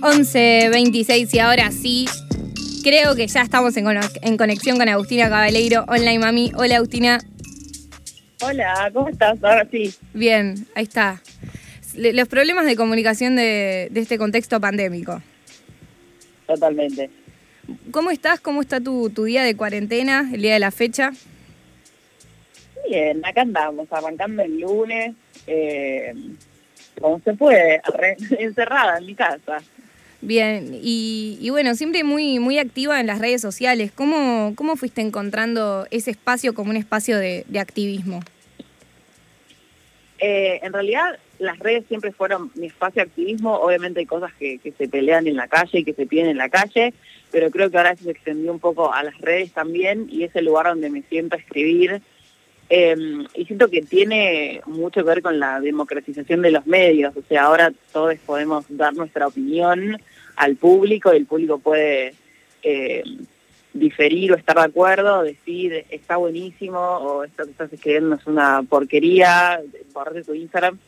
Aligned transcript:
11.26 0.00 1.34
y 1.34 1.38
ahora 1.38 1.70
sí, 1.70 2.06
creo 2.82 3.14
que 3.14 3.26
ya 3.26 3.42
estamos 3.42 3.76
en, 3.76 3.86
en 4.22 4.36
conexión 4.36 4.78
con 4.78 4.88
Agustina 4.88 5.28
Cabaleiro, 5.28 5.84
Online 5.88 6.18
Mami. 6.18 6.52
Hola 6.56 6.76
Agustina, 6.76 7.18
Hola, 8.42 8.90
¿cómo 8.94 9.08
estás? 9.08 9.42
Ahora 9.44 9.66
sí. 9.70 9.94
bien, 10.14 10.66
ahí 10.74 10.84
está. 10.84 11.20
Los 11.94 12.28
problemas 12.28 12.64
de 12.64 12.76
comunicación 12.76 13.36
de, 13.36 13.88
de 13.90 14.00
este 14.00 14.16
contexto 14.16 14.58
pandémico. 14.60 15.20
Totalmente. 16.46 17.10
¿Cómo 17.90 18.10
estás? 18.10 18.40
¿Cómo 18.40 18.62
está 18.62 18.80
tu, 18.80 19.10
tu 19.10 19.24
día 19.24 19.42
de 19.42 19.54
cuarentena, 19.54 20.30
el 20.32 20.40
día 20.40 20.54
de 20.54 20.60
la 20.60 20.70
fecha? 20.70 21.10
Bien, 22.88 23.24
acá 23.24 23.42
andamos, 23.42 23.86
arrancando 23.92 24.42
el 24.42 24.60
lunes, 24.60 25.14
eh, 25.46 26.14
como 26.98 27.20
se 27.20 27.34
puede, 27.34 27.82
encerrada 28.38 28.98
en 28.98 29.06
mi 29.06 29.14
casa. 29.14 29.58
Bien, 30.22 30.78
y, 30.82 31.38
y 31.40 31.48
bueno, 31.48 31.74
siempre 31.74 32.04
muy, 32.04 32.38
muy 32.38 32.58
activa 32.58 33.00
en 33.00 33.06
las 33.06 33.20
redes 33.20 33.40
sociales. 33.40 33.90
¿Cómo, 33.90 34.52
cómo 34.54 34.76
fuiste 34.76 35.00
encontrando 35.00 35.86
ese 35.90 36.10
espacio 36.10 36.52
como 36.54 36.70
un 36.70 36.76
espacio 36.76 37.18
de, 37.18 37.44
activismo? 37.58 38.20
Eh, 40.18 40.60
en 40.62 40.74
realidad, 40.74 41.18
las 41.38 41.58
redes 41.58 41.86
siempre 41.88 42.12
fueron 42.12 42.50
mi 42.54 42.66
espacio 42.66 43.02
de 43.02 43.08
activismo. 43.08 43.54
Obviamente 43.54 44.00
hay 44.00 44.06
cosas 44.06 44.32
que, 44.34 44.58
que 44.58 44.72
se 44.72 44.88
pelean 44.88 45.26
en 45.26 45.36
la 45.36 45.48
calle 45.48 45.78
y 45.78 45.84
que 45.84 45.94
se 45.94 46.04
piden 46.04 46.26
en 46.26 46.36
la 46.36 46.50
calle, 46.50 46.92
pero 47.30 47.50
creo 47.50 47.70
que 47.70 47.78
ahora 47.78 47.96
se 47.96 48.10
extendió 48.10 48.52
un 48.52 48.60
poco 48.60 48.92
a 48.92 49.02
las 49.02 49.18
redes 49.22 49.52
también 49.52 50.06
y 50.10 50.24
es 50.24 50.36
el 50.36 50.44
lugar 50.44 50.66
donde 50.66 50.90
me 50.90 51.00
siento 51.02 51.36
a 51.36 51.38
escribir. 51.38 52.02
Eh, 52.72 53.26
y 53.34 53.44
siento 53.46 53.68
que 53.68 53.82
tiene 53.82 54.60
mucho 54.64 55.00
que 55.00 55.08
ver 55.08 55.22
con 55.22 55.40
la 55.40 55.60
democratización 55.60 56.40
de 56.40 56.52
los 56.52 56.66
medios. 56.66 57.16
O 57.16 57.22
sea, 57.28 57.44
ahora 57.44 57.72
todos 57.92 58.14
podemos 58.24 58.64
dar 58.68 58.94
nuestra 58.94 59.26
opinión 59.26 60.00
al 60.36 60.54
público 60.54 61.12
y 61.12 61.16
el 61.16 61.26
público 61.26 61.58
puede 61.58 62.14
eh, 62.62 63.02
diferir 63.72 64.32
o 64.32 64.36
estar 64.36 64.56
de 64.56 64.62
acuerdo, 64.62 65.22
decir 65.22 65.84
está 65.90 66.16
buenísimo 66.16 66.78
o 66.78 67.24
esto 67.24 67.44
que 67.44 67.50
estás 67.50 67.72
escribiendo 67.72 68.14
es 68.14 68.26
una 68.26 68.62
porquería, 68.62 69.60
borrarte 69.92 70.22
tu 70.22 70.34
Instagram. 70.34 70.78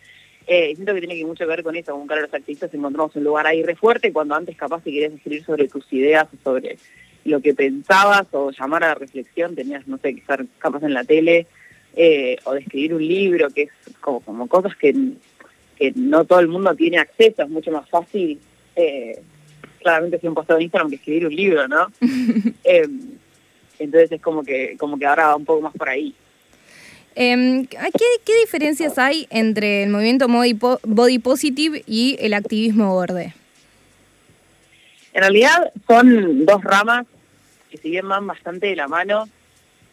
Eh, 0.47 0.73
siento 0.75 0.95
que 0.95 1.01
tiene 1.01 1.17
que 1.17 1.25
mucho 1.25 1.45
que 1.45 1.51
ver 1.51 1.65
con 1.65 1.75
eso, 1.75 1.93
con 1.93 2.11
ahora 2.11 2.23
los 2.23 2.35
activistas 2.35 2.73
encontramos 2.75 3.15
un 3.17 3.25
lugar 3.25 3.47
ahí 3.47 3.63
re 3.63 3.75
fuerte 3.75 4.13
cuando 4.13 4.37
antes 4.37 4.57
capaz 4.57 4.83
si 4.85 4.93
querías 4.93 5.13
escribir 5.13 5.45
sobre 5.45 5.69
tus 5.69 5.93
ideas 5.93 6.27
o 6.33 6.43
sobre 6.43 6.79
lo 7.25 7.41
que 7.41 7.55
pensabas 7.55 8.27
o 8.33 8.51
llamar 8.51 8.85
a 8.85 8.89
la 8.89 8.95
reflexión, 8.95 9.55
tenías, 9.55 9.87
no 9.87 9.99
sé, 9.99 10.15
que 10.15 10.21
estar 10.21 10.45
capaz 10.59 10.83
en 10.83 10.95
la 10.95 11.05
tele 11.05 11.47
eh, 11.97 12.37
o 12.45 12.53
de 12.55 12.61
escribir 12.61 12.95
un 12.95 13.07
libro, 13.07 13.49
que 13.51 13.63
es 13.63 13.71
como, 14.01 14.21
como 14.21 14.47
cosas 14.49 14.75
que, 14.77 14.95
que 15.77 15.93
no 15.95 16.25
todo 16.25 16.41
el 16.41 16.49
mundo 16.49 16.75
tiene 16.75 16.99
acceso, 16.99 17.43
es 17.43 17.49
mucho 17.49 17.71
más 17.71 17.89
fácil, 17.89 18.39
eh, 18.77 19.21
claramente 19.81 20.19
si 20.21 20.27
un 20.29 20.35
posteo 20.35 20.57
de 20.57 20.65
Instagram 20.65 20.91
que 20.91 20.97
escribir 20.97 21.27
un 21.27 21.35
libro, 21.37 21.69
¿no? 21.69 21.87
Eh, 22.65 22.89
entonces 23.79 24.13
es 24.13 24.21
como 24.23 24.45
que, 24.45 24.77
como 24.79 24.97
que 24.99 25.07
ahora 25.07 25.29
va 25.29 25.37
un 25.37 25.45
poco 25.45 25.61
más 25.63 25.73
por 25.75 25.89
ahí. 25.89 26.15
Em, 27.15 27.67
¿qué, 27.67 27.79
¿Qué 28.25 28.41
diferencias 28.41 28.97
hay 28.99 29.27
entre 29.31 29.83
el 29.83 29.91
movimiento 29.91 30.29
body, 30.29 30.55
po- 30.55 30.81
body 30.85 31.19
positive 31.19 31.83
y 31.87 32.17
el 32.21 32.33
activismo 32.33 32.95
borde? 32.95 33.35
En 35.13 35.21
realidad 35.21 35.73
son 35.87 36.47
dos 36.47 36.63
ramas 36.65 37.07
que 37.71 37.77
si 37.77 37.91
bien 37.91 38.09
van 38.09 38.27
bastante 38.27 38.69
de 38.69 38.77
la 38.77 38.89
mano, 38.89 39.29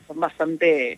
son 0.08 0.19
bastante 0.19 0.97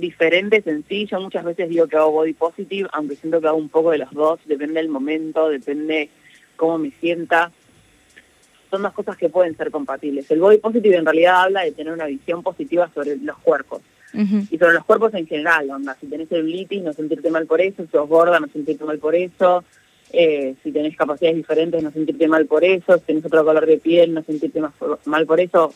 diferentes 0.00 0.66
en 0.66 0.84
sí. 0.88 1.06
Yo 1.06 1.20
muchas 1.20 1.44
veces 1.44 1.68
digo 1.68 1.86
que 1.86 1.96
hago 1.96 2.12
body 2.12 2.34
positive, 2.34 2.88
aunque 2.92 3.16
siento 3.16 3.40
que 3.40 3.48
hago 3.48 3.58
un 3.58 3.68
poco 3.68 3.90
de 3.90 3.98
los 3.98 4.10
dos, 4.12 4.40
depende 4.46 4.80
del 4.80 4.88
momento, 4.88 5.48
depende 5.48 6.10
cómo 6.56 6.78
me 6.78 6.90
sienta. 7.00 7.50
Son 8.70 8.82
dos 8.82 8.92
cosas 8.92 9.16
que 9.16 9.28
pueden 9.28 9.56
ser 9.56 9.70
compatibles. 9.70 10.30
El 10.30 10.40
body 10.40 10.58
positive 10.58 10.96
en 10.96 11.04
realidad 11.04 11.42
habla 11.44 11.62
de 11.62 11.72
tener 11.72 11.92
una 11.92 12.06
visión 12.06 12.42
positiva 12.42 12.90
sobre 12.94 13.16
los 13.16 13.38
cuerpos 13.38 13.82
y 14.14 14.58
sobre 14.58 14.72
los 14.72 14.84
cuerpos 14.84 15.12
en 15.14 15.26
general, 15.26 15.70
onda, 15.70 15.96
si 16.00 16.06
tenés 16.06 16.28
celulitis, 16.28 16.82
no 16.82 16.92
sentirte 16.92 17.30
mal 17.30 17.46
por 17.46 17.60
eso, 17.60 17.84
si 17.84 17.90
sos 17.90 18.08
gorda, 18.08 18.40
no 18.40 18.48
sentirte 18.48 18.84
mal 18.84 18.98
por 18.98 19.14
eso, 19.14 19.64
eh, 20.12 20.54
si 20.62 20.72
tenés 20.72 20.96
capacidades 20.96 21.36
diferentes, 21.36 21.82
no 21.82 21.90
sentirte 21.90 22.26
mal 22.26 22.46
por 22.46 22.64
eso, 22.64 22.96
si 22.98 23.04
tenés 23.04 23.24
otro 23.26 23.44
color 23.44 23.66
de 23.66 23.76
piel, 23.76 24.14
no 24.14 24.22
sentirte 24.22 24.60
más 24.60 24.72
mal 25.04 25.26
por 25.26 25.40
eso. 25.40 25.74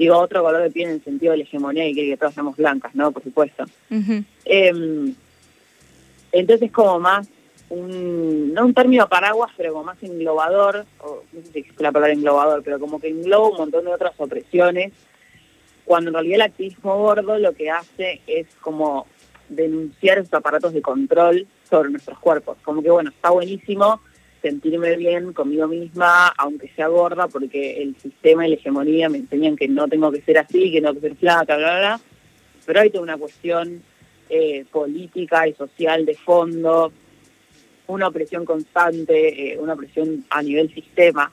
Digo 0.00 0.16
otro 0.16 0.42
color 0.42 0.62
de 0.62 0.70
piel 0.70 0.88
en 0.88 0.94
el 0.94 1.04
sentido 1.04 1.32
de 1.32 1.36
la 1.36 1.44
hegemonía 1.44 1.86
y 1.86 1.94
que, 1.94 2.06
que 2.06 2.16
todas 2.16 2.34
somos 2.34 2.56
blancas, 2.56 2.94
¿no? 2.94 3.12
Por 3.12 3.22
supuesto. 3.22 3.64
ujú. 3.90 4.24
Eh, 4.46 5.12
entonces 6.32 6.68
es 6.68 6.72
como 6.72 6.98
más 6.98 7.28
un, 7.68 8.54
no 8.54 8.64
un 8.64 8.72
término 8.72 9.06
paraguas, 9.10 9.50
pero 9.58 9.74
como 9.74 9.84
más 9.84 10.02
englobador, 10.02 10.86
o 11.00 11.22
no 11.34 11.42
sé 11.42 11.52
si 11.52 11.58
existe 11.58 11.82
la 11.82 11.92
palabra 11.92 12.14
englobador, 12.14 12.62
pero 12.62 12.80
como 12.80 12.98
que 12.98 13.08
engloba 13.08 13.50
un 13.50 13.58
montón 13.58 13.84
de 13.84 13.92
otras 13.92 14.14
opresiones, 14.16 14.94
cuando 15.84 16.08
en 16.08 16.14
realidad 16.14 16.36
el 16.36 16.42
activismo 16.42 16.96
gordo 16.96 17.38
lo 17.38 17.52
que 17.52 17.68
hace 17.70 18.22
es 18.26 18.46
como 18.62 19.06
denunciar 19.50 20.16
esos 20.16 20.32
aparatos 20.32 20.72
de 20.72 20.80
control 20.80 21.46
sobre 21.68 21.90
nuestros 21.90 22.18
cuerpos. 22.20 22.56
Como 22.64 22.82
que 22.82 22.90
bueno, 22.90 23.10
está 23.10 23.28
buenísimo 23.28 24.00
sentirme 24.42 24.96
bien 24.96 25.32
conmigo 25.32 25.66
misma, 25.68 26.28
aunque 26.36 26.68
sea 26.68 26.88
gorda, 26.88 27.28
porque 27.28 27.82
el 27.82 27.96
sistema 27.96 28.46
y 28.46 28.50
la 28.50 28.56
hegemonía 28.56 29.08
me 29.08 29.18
enseñan 29.18 29.56
que 29.56 29.68
no 29.68 29.88
tengo 29.88 30.10
que 30.10 30.22
ser 30.22 30.38
así, 30.38 30.72
que 30.72 30.80
no 30.80 30.88
tengo 30.88 31.02
que 31.02 31.08
ser 31.08 31.16
flaca, 31.16 31.56
bla, 31.56 31.70
bla, 31.70 31.78
bla. 31.78 32.00
Pero 32.66 32.80
hay 32.80 32.90
toda 32.90 33.02
una 33.02 33.18
cuestión 33.18 33.82
eh, 34.28 34.64
política 34.70 35.48
y 35.48 35.54
social 35.54 36.06
de 36.06 36.14
fondo, 36.14 36.92
una 37.88 38.08
opresión 38.08 38.44
constante, 38.44 39.52
eh, 39.52 39.58
una 39.58 39.72
opresión 39.74 40.24
a 40.30 40.42
nivel 40.42 40.72
sistema. 40.72 41.32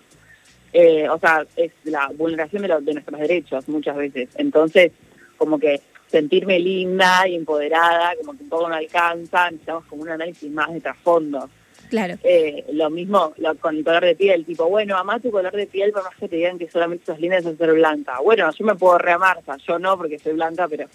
Eh, 0.73 1.07
o 1.07 1.19
sea, 1.19 1.45
es 1.55 1.71
la 1.83 2.09
vulneración 2.15 2.63
de, 2.63 2.93
nuestros 2.93 3.19
derechos 3.19 3.69
muchas 3.69 3.95
veces. 3.95 4.29
Entonces, 4.35 4.91
como 5.37 5.59
que 5.59 5.81
sentirme 6.07 6.59
linda 6.59 7.27
y 7.27 7.35
empoderada, 7.35 8.15
como 8.15 8.35
que 8.35 8.43
un 8.43 8.49
poco 8.49 8.69
no 8.69 8.75
alcanza, 8.75 9.51
necesitamos 9.51 9.85
como 9.85 10.01
un 10.01 10.09
análisis 10.09 10.51
más 10.51 10.73
de 10.73 10.81
trasfondo. 10.81 11.49
Claro. 11.89 12.15
Eh, 12.23 12.65
lo 12.73 12.89
mismo 12.89 13.33
con 13.61 13.77
el 13.77 13.83
color 13.83 14.03
de 14.03 14.15
piel, 14.15 14.45
tipo, 14.45 14.67
bueno, 14.67 14.97
amá 14.97 15.19
tu 15.19 15.31
color 15.31 15.55
de 15.55 15.67
piel 15.67 15.91
por 15.91 16.03
más 16.03 16.15
que 16.15 16.27
te 16.27 16.35
digan 16.35 16.59
que 16.59 16.69
solamente 16.69 17.05
sos 17.05 17.19
linda 17.19 17.37
es 17.37 17.45
ser 17.45 17.73
blanca. 17.73 18.19
Bueno, 18.23 18.49
yo 18.51 18.65
me 18.65 18.75
puedo 18.75 18.97
reamar, 18.97 19.39
o 19.45 19.57
yo 19.57 19.79
no 19.79 19.97
porque 19.97 20.19
soy 20.19 20.33
blanca, 20.33 20.67
pero 20.67 20.87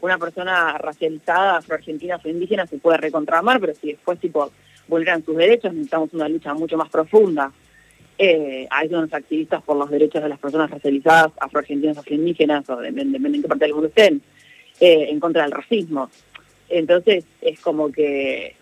una 0.00 0.18
persona 0.18 0.76
racializada, 0.76 1.58
afroargentina, 1.58 2.16
afroindígena 2.16 2.66
se 2.66 2.76
puede 2.76 2.98
recontramar, 2.98 3.58
pero 3.58 3.74
si 3.74 3.92
después, 3.92 4.18
tipo, 4.20 4.50
vulneran 4.86 5.24
sus 5.24 5.36
derechos, 5.36 5.72
necesitamos 5.72 6.12
una 6.12 6.28
lucha 6.28 6.52
mucho 6.52 6.76
más 6.76 6.90
profunda. 6.90 7.50
Eh, 8.18 8.68
son 8.90 9.02
los 9.02 9.12
activistas 9.14 9.62
por 9.62 9.76
los 9.76 9.90
derechos 9.90 10.22
de 10.22 10.28
las 10.28 10.38
personas 10.38 10.70
racializadas, 10.70 11.32
afroargentinas, 11.40 11.96
afroindígenas, 11.96 12.68
o 12.68 12.76
depende 12.76 13.18
de 13.18 13.28
en 13.28 13.42
qué 13.42 13.48
parte 13.48 13.64
del 13.64 13.72
mundo 13.72 13.88
estén, 13.88 14.20
eh, 14.78 15.06
en 15.08 15.18
contra 15.20 15.42
del 15.42 15.52
racismo. 15.52 16.10
Entonces, 16.68 17.24
es 17.40 17.60
como 17.60 17.90
que 17.90 18.56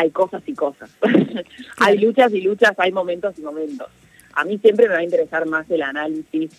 hay 0.00 0.10
cosas 0.10 0.42
y 0.46 0.54
cosas. 0.54 0.90
hay 1.78 1.98
luchas 1.98 2.32
y 2.32 2.40
luchas, 2.40 2.72
hay 2.78 2.92
momentos 2.92 3.38
y 3.38 3.42
momentos. 3.42 3.88
A 4.34 4.44
mí 4.44 4.58
siempre 4.58 4.88
me 4.88 4.94
va 4.94 5.00
a 5.00 5.04
interesar 5.04 5.46
más 5.46 5.70
el 5.70 5.82
análisis 5.82 6.50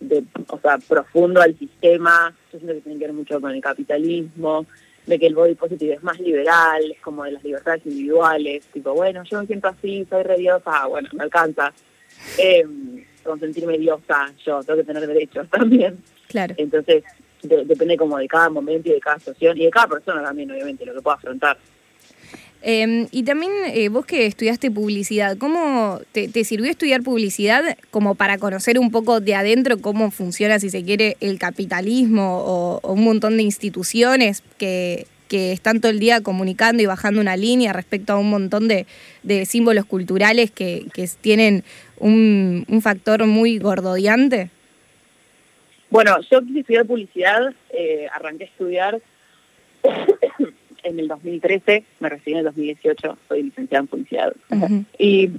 de, 0.00 0.24
o 0.48 0.58
sea, 0.58 0.78
profundo 0.78 1.40
al 1.40 1.56
sistema. 1.58 2.34
Yo 2.52 2.58
siento 2.58 2.74
que 2.74 2.80
tiene 2.82 2.98
que 2.98 3.04
ver 3.06 3.14
mucho 3.14 3.40
con 3.40 3.52
el 3.52 3.60
capitalismo, 3.62 4.66
de 5.06 5.18
que 5.18 5.26
el 5.26 5.34
body 5.34 5.54
positive 5.54 5.94
es 5.94 6.02
más 6.02 6.20
liberal, 6.20 6.82
es 6.90 7.00
como 7.00 7.24
de 7.24 7.32
las 7.32 7.42
libertades 7.44 7.84
individuales, 7.86 8.64
tipo, 8.72 8.92
bueno, 8.94 9.22
yo 9.24 9.40
me 9.40 9.46
siento 9.46 9.68
así, 9.68 10.06
soy 10.08 10.22
re 10.22 10.36
diosa, 10.36 10.86
bueno, 10.86 11.08
me 11.12 11.24
alcanza. 11.24 11.72
Eh, 12.38 12.64
con 13.24 13.38
sentirme 13.40 13.78
diosa, 13.78 14.32
yo 14.44 14.62
tengo 14.64 14.80
que 14.80 14.84
tener 14.84 15.06
derechos 15.06 15.48
también. 15.50 15.98
Claro. 16.28 16.54
Entonces, 16.58 17.04
de- 17.42 17.64
depende 17.64 17.96
como 17.96 18.18
de 18.18 18.28
cada 18.28 18.48
momento 18.50 18.88
y 18.88 18.92
de 18.92 19.00
cada 19.00 19.18
situación 19.18 19.56
y 19.58 19.64
de 19.64 19.70
cada 19.70 19.86
persona 19.86 20.22
también, 20.22 20.50
obviamente, 20.50 20.84
lo 20.84 20.94
que 20.94 21.00
pueda 21.02 21.16
afrontar. 21.16 21.56
Eh, 22.64 23.08
y 23.10 23.24
también 23.24 23.50
eh, 23.74 23.88
vos 23.88 24.06
que 24.06 24.26
estudiaste 24.26 24.70
publicidad, 24.70 25.36
¿cómo 25.36 26.00
te, 26.12 26.28
sirvió 26.44 26.70
estudiar 26.70 27.02
publicidad 27.02 27.76
como 27.90 28.14
para 28.14 28.38
conocer 28.38 28.78
un 28.78 28.92
poco 28.92 29.18
de 29.20 29.34
adentro 29.34 29.78
cómo 29.78 30.12
funciona, 30.12 30.60
si 30.60 30.70
se 30.70 30.84
quiere, 30.84 31.16
el 31.20 31.40
capitalismo 31.40 32.38
o, 32.38 32.92
un 32.92 33.02
montón 33.02 33.36
de 33.36 33.42
instituciones 33.42 34.42
que, 34.58 35.06
están 35.32 35.80
todo 35.80 35.90
el 35.90 35.98
día 35.98 36.20
comunicando 36.20 36.82
y 36.82 36.86
bajando 36.86 37.18
una 37.18 37.38
línea 37.38 37.72
respecto 37.72 38.12
a 38.12 38.18
un 38.18 38.28
montón 38.28 38.68
de, 38.68 38.84
símbolos 39.46 39.86
culturales 39.86 40.50
que, 40.50 40.84
tienen 41.22 41.64
un, 41.98 42.66
factor 42.82 43.24
muy 43.24 43.58
gordodiante? 43.58 44.50
Bueno, 45.88 46.20
yo 46.30 46.42
quise 46.42 46.60
estudiar 46.60 46.84
publicidad, 46.84 47.54
eh, 47.70 48.08
arranqué 48.12 48.44
a 48.44 48.46
estudiar 48.46 49.00
en 50.82 50.98
el 50.98 51.08
2013, 51.08 51.84
me 52.00 52.08
recibí 52.08 52.32
en 52.32 52.38
el 52.38 52.44
2018, 52.44 53.18
soy 53.28 53.42
licenciada 53.42 53.80
en 53.80 53.86
publicidad. 53.86 54.32
Y 54.98 55.30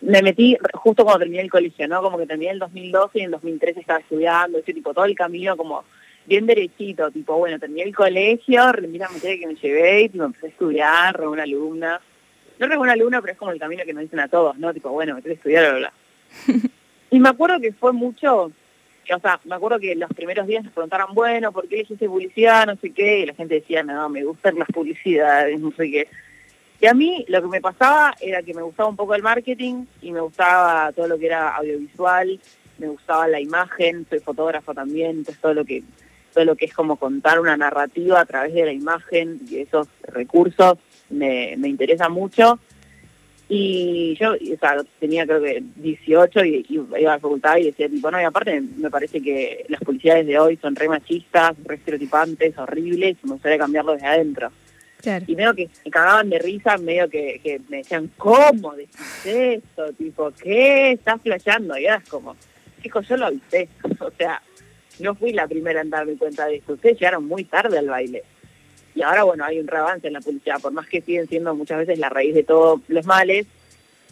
me 0.00 0.22
metí 0.22 0.56
justo 0.74 1.04
cuando 1.04 1.20
terminé 1.20 1.42
el 1.42 1.50
colegio, 1.50 1.88
¿no? 1.88 2.02
Como 2.02 2.18
que 2.18 2.26
terminé 2.26 2.50
en 2.50 2.54
el 2.54 2.60
2012 2.60 3.18
y 3.18 3.20
en 3.20 3.24
el 3.26 3.30
2013 3.32 3.80
estaba 3.80 4.00
estudiando, 4.00 4.58
ese 4.58 4.72
tipo, 4.72 4.94
todo 4.94 5.04
el 5.04 5.14
camino 5.14 5.56
como 5.56 5.84
bien 6.26 6.46
derechito, 6.46 7.10
tipo, 7.10 7.38
bueno, 7.38 7.58
terminé 7.58 7.84
el 7.84 7.94
colegio, 7.94 8.70
rendí 8.72 8.98
la 8.98 9.08
materia 9.08 9.40
que 9.40 9.46
me 9.46 9.54
llevé 9.54 10.02
y 10.02 10.08
tipo, 10.10 10.24
empecé 10.24 10.46
a 10.46 10.50
estudiar, 10.50 11.18
re 11.18 11.26
una 11.26 11.44
alumna. 11.44 12.00
no 12.58 12.66
eres 12.66 12.78
buen 12.78 12.90
alumno, 12.90 13.20
pero 13.20 13.32
es 13.32 13.38
como 13.38 13.50
el 13.50 13.58
camino 13.58 13.84
que 13.84 13.94
nos 13.94 14.02
dicen 14.02 14.20
a 14.20 14.28
todos, 14.28 14.58
¿no? 14.58 14.72
Tipo, 14.74 14.90
bueno, 14.90 15.14
me 15.14 15.22
tengo 15.22 15.34
que 15.34 15.38
estudiar, 15.38 15.70
bla, 15.70 15.78
bla. 15.78 15.92
y 17.10 17.18
me 17.18 17.30
acuerdo 17.30 17.60
que 17.60 17.72
fue 17.72 17.92
mucho, 17.92 18.52
o 19.14 19.20
sea, 19.20 19.40
me 19.44 19.54
acuerdo 19.54 19.78
que 19.78 19.94
los 19.94 20.10
primeros 20.10 20.46
días 20.46 20.64
nos 20.64 20.72
preguntaron, 20.72 21.14
bueno, 21.14 21.52
¿por 21.52 21.68
qué 21.68 21.76
elegiste 21.76 22.08
publicidad? 22.08 22.66
No 22.66 22.76
sé 22.76 22.90
qué, 22.92 23.20
y 23.20 23.26
la 23.26 23.34
gente 23.34 23.56
decía, 23.56 23.82
no, 23.82 24.08
me 24.08 24.24
gustan 24.24 24.58
las 24.58 24.68
publicidades, 24.68 25.58
no 25.60 25.72
sé 25.72 25.90
qué. 25.90 26.08
Y 26.80 26.86
a 26.86 26.94
mí 26.94 27.24
lo 27.28 27.42
que 27.42 27.48
me 27.48 27.60
pasaba 27.60 28.14
era 28.20 28.42
que 28.42 28.54
me 28.54 28.62
gustaba 28.62 28.88
un 28.88 28.96
poco 28.96 29.14
el 29.14 29.22
marketing 29.22 29.86
y 30.00 30.12
me 30.12 30.20
gustaba 30.20 30.92
todo 30.92 31.08
lo 31.08 31.18
que 31.18 31.26
era 31.26 31.56
audiovisual, 31.56 32.38
me 32.78 32.88
gustaba 32.88 33.26
la 33.26 33.40
imagen, 33.40 34.06
soy 34.08 34.20
fotógrafo 34.20 34.72
también, 34.74 35.10
entonces 35.10 35.40
todo 35.40 35.54
lo 35.54 35.64
que 35.64 35.82
todo 36.32 36.44
lo 36.44 36.56
que 36.56 36.66
es 36.66 36.74
como 36.74 36.96
contar 36.96 37.40
una 37.40 37.56
narrativa 37.56 38.20
a 38.20 38.26
través 38.26 38.54
de 38.54 38.64
la 38.64 38.72
imagen 38.72 39.40
y 39.48 39.58
esos 39.58 39.88
recursos 40.02 40.78
me, 41.08 41.56
me 41.56 41.68
interesa 41.68 42.08
mucho. 42.08 42.60
Y 43.50 44.14
yo, 44.20 44.32
o 44.32 44.58
sea, 44.60 44.76
tenía 45.00 45.26
creo 45.26 45.42
que 45.42 45.62
18 45.76 46.44
y, 46.44 46.66
iba 46.68 46.98
a 46.98 47.00
la 47.00 47.18
facultad 47.18 47.56
y 47.56 47.64
decía, 47.64 47.88
tipo, 47.88 48.10
no, 48.10 48.20
y 48.20 48.24
aparte 48.24 48.60
me 48.60 48.90
parece 48.90 49.22
que 49.22 49.64
las 49.68 49.80
publicidades 49.80 50.26
de 50.26 50.38
hoy 50.38 50.58
son 50.58 50.76
re 50.76 50.88
machistas, 50.88 51.56
re 51.64 51.76
estereotipantes, 51.76 52.58
horribles, 52.58 53.16
y 53.22 53.26
me 53.26 53.32
gustaría 53.32 53.58
cambiarlo 53.58 53.92
desde 53.92 54.06
adentro. 54.06 54.52
Y 55.26 55.36
medio 55.36 55.54
que 55.54 55.68
se 55.68 55.90
cagaban 55.90 56.28
de 56.28 56.38
risa, 56.38 56.76
medio 56.76 57.08
que, 57.08 57.40
que 57.42 57.60
me 57.68 57.78
decían, 57.78 58.10
¿cómo 58.16 58.74
decís 58.74 59.24
esto? 59.24 59.92
Tipo, 59.92 60.30
¿qué? 60.32 60.92
Estás 60.92 61.22
flasheando. 61.22 61.78
Y 61.78 61.86
era 61.86 62.02
como, 62.10 62.36
chicos, 62.82 63.08
yo 63.08 63.16
lo 63.16 63.26
avisé. 63.26 63.68
o 64.00 64.10
sea, 64.18 64.42
no 64.98 65.14
fui 65.14 65.32
la 65.32 65.46
primera 65.46 65.80
en 65.80 65.90
darme 65.90 66.16
cuenta 66.16 66.46
de 66.46 66.56
esto. 66.56 66.74
Ustedes 66.74 66.98
llegaron 66.98 67.26
muy 67.26 67.44
tarde 67.44 67.78
al 67.78 67.88
baile. 67.88 68.24
Y 68.98 69.02
ahora, 69.02 69.22
bueno, 69.22 69.44
hay 69.44 69.60
un 69.60 69.68
reavance 69.68 70.08
en 70.08 70.14
la 70.14 70.20
publicidad, 70.20 70.60
por 70.60 70.72
más 70.72 70.88
que 70.88 71.00
siguen 71.00 71.28
siendo 71.28 71.54
muchas 71.54 71.78
veces 71.78 72.00
la 72.00 72.08
raíz 72.08 72.34
de 72.34 72.42
todos 72.42 72.80
los 72.88 73.06
males, 73.06 73.46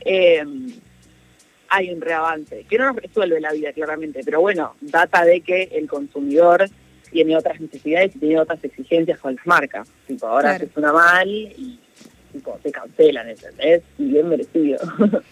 eh, 0.04 0.44
hay 1.68 1.90
un 1.90 2.00
reavance, 2.00 2.64
que 2.70 2.78
no 2.78 2.92
nos 2.92 3.02
resuelve 3.02 3.40
la 3.40 3.50
vida, 3.52 3.72
claramente, 3.72 4.20
pero 4.24 4.40
bueno, 4.40 4.76
data 4.80 5.24
de 5.24 5.40
que 5.40 5.64
el 5.72 5.88
consumidor 5.88 6.68
tiene 7.10 7.36
otras 7.36 7.60
necesidades 7.60 8.14
y 8.14 8.20
tiene 8.20 8.38
otras 8.38 8.62
exigencias 8.62 9.18
con 9.18 9.34
las 9.34 9.44
marcas. 9.44 9.88
Tipo, 10.06 10.28
ahora 10.28 10.56
se 10.56 10.68
suena 10.68 10.92
mal 10.92 11.28
y 11.28 11.80
tipo, 12.32 12.56
te 12.62 12.70
cancelan, 12.70 13.28
¿entendés? 13.28 13.82
Y 13.98 14.04
bien 14.04 14.28
merecido. 14.28 14.78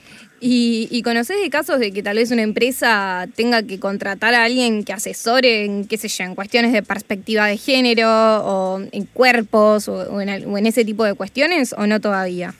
¿Y, 0.46 0.88
¿Y 0.91 1.00
conoces 1.00 1.41
de 1.41 1.49
casos 1.49 1.81
de 1.81 1.91
que 1.91 2.02
tal 2.02 2.19
vez 2.19 2.31
una 2.31 2.43
empresa 2.43 3.26
tenga 3.35 3.62
que 3.62 3.81
contratar 3.81 4.35
a 4.35 4.44
alguien 4.44 4.85
que 4.85 4.93
asesore 4.93 5.64
en, 5.64 5.88
qué 5.88 5.96
sé 5.96 6.08
yo, 6.08 6.23
en 6.25 6.35
cuestiones 6.35 6.75
de 6.75 6.82
perspectiva 6.82 7.46
de 7.46 7.56
género 7.56 8.11
o 8.11 8.79
en 8.93 9.06
cuerpos 9.06 9.88
o, 9.88 10.20
en, 10.20 10.67
ese 10.67 10.85
tipo 10.85 11.02
de 11.02 11.14
cuestiones 11.14 11.73
o 11.73 11.87
no 11.87 11.99
todavía? 11.99 12.52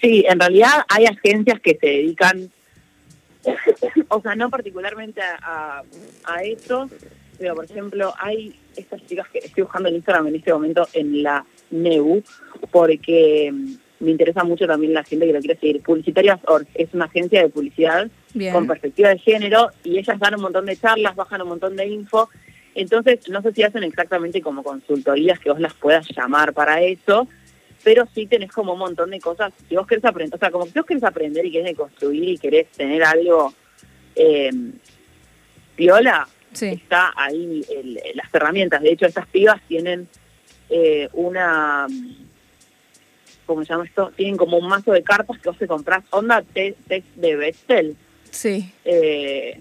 Sí, 0.00 0.24
en 0.28 0.40
realidad 0.40 0.84
hay 0.88 1.06
agencias 1.06 1.60
que 1.60 1.78
se 1.80 1.86
dedican, 1.86 2.50
o 4.08 4.20
sea, 4.20 4.34
no 4.34 4.50
particularmente 4.50 5.20
a, 5.20 5.84
a, 6.24 6.42
eso, 6.42 6.90
pero 7.38 7.54
por 7.54 7.66
ejemplo 7.66 8.14
hay 8.18 8.58
estas 8.74 9.00
chicas 9.06 9.28
que 9.28 9.38
estoy 9.38 9.62
buscando 9.62 9.88
en 9.90 9.94
Instagram 9.94 10.26
en 10.26 10.34
este 10.34 10.52
momento 10.52 10.88
en 10.92 11.22
la 11.22 11.44
NEU, 11.70 12.20
porque 12.72 13.78
me 14.02 14.10
interesa 14.10 14.44
mucho 14.44 14.66
también 14.66 14.92
la 14.92 15.04
gente 15.04 15.26
que 15.26 15.32
lo 15.32 15.38
quiere 15.38 15.58
seguir. 15.58 15.82
Publicitarias 15.82 16.40
Org 16.46 16.66
es 16.74 16.92
una 16.92 17.04
agencia 17.04 17.40
de 17.40 17.48
publicidad 17.48 18.10
con 18.52 18.66
perspectiva 18.66 19.10
de 19.10 19.18
género 19.18 19.70
y 19.84 19.98
ellas 19.98 20.18
dan 20.18 20.34
un 20.34 20.42
montón 20.42 20.66
de 20.66 20.76
charlas, 20.76 21.14
bajan 21.14 21.42
un 21.42 21.48
montón 21.48 21.76
de 21.76 21.86
info. 21.86 22.28
Entonces, 22.74 23.28
no 23.28 23.42
sé 23.42 23.52
si 23.52 23.62
hacen 23.62 23.84
exactamente 23.84 24.40
como 24.40 24.62
consultorías 24.62 25.38
que 25.38 25.50
vos 25.50 25.60
las 25.60 25.74
puedas 25.74 26.08
llamar 26.16 26.52
para 26.52 26.82
eso, 26.82 27.28
pero 27.84 28.08
sí 28.14 28.26
tenés 28.26 28.50
como 28.50 28.72
un 28.72 28.80
montón 28.80 29.10
de 29.10 29.20
cosas. 29.20 29.52
Si 29.68 29.76
vos 29.76 29.86
querés 29.86 30.04
aprender, 30.04 30.34
o 30.34 30.38
sea, 30.38 30.50
como 30.50 30.66
si 30.66 30.72
vos 30.72 30.86
querés 30.86 31.04
aprender 31.04 31.46
y 31.46 31.52
querés 31.52 31.76
construir 31.76 32.28
y 32.28 32.38
querés 32.38 32.68
tener 32.72 33.04
algo 33.04 33.54
eh, 34.16 34.50
piola, 35.76 36.26
está 36.52 37.12
ahí 37.14 37.62
las 38.14 38.34
herramientas. 38.34 38.82
De 38.82 38.92
hecho, 38.92 39.06
estas 39.06 39.26
pibas 39.28 39.60
tienen 39.68 40.08
eh, 40.68 41.08
una, 41.12 41.86
¿cómo 43.46 43.64
se 43.64 43.72
llama 43.72 43.84
esto? 43.84 44.12
Tienen 44.16 44.36
como 44.36 44.58
un 44.58 44.68
mazo 44.68 44.92
de 44.92 45.02
cartas 45.02 45.38
que 45.38 45.48
vos 45.48 45.58
te 45.58 45.66
compras, 45.66 46.04
onda 46.10 46.42
test, 46.42 46.78
de 46.88 47.36
Bechtel. 47.36 47.96
Sí. 48.30 48.72
Eh, 48.84 49.60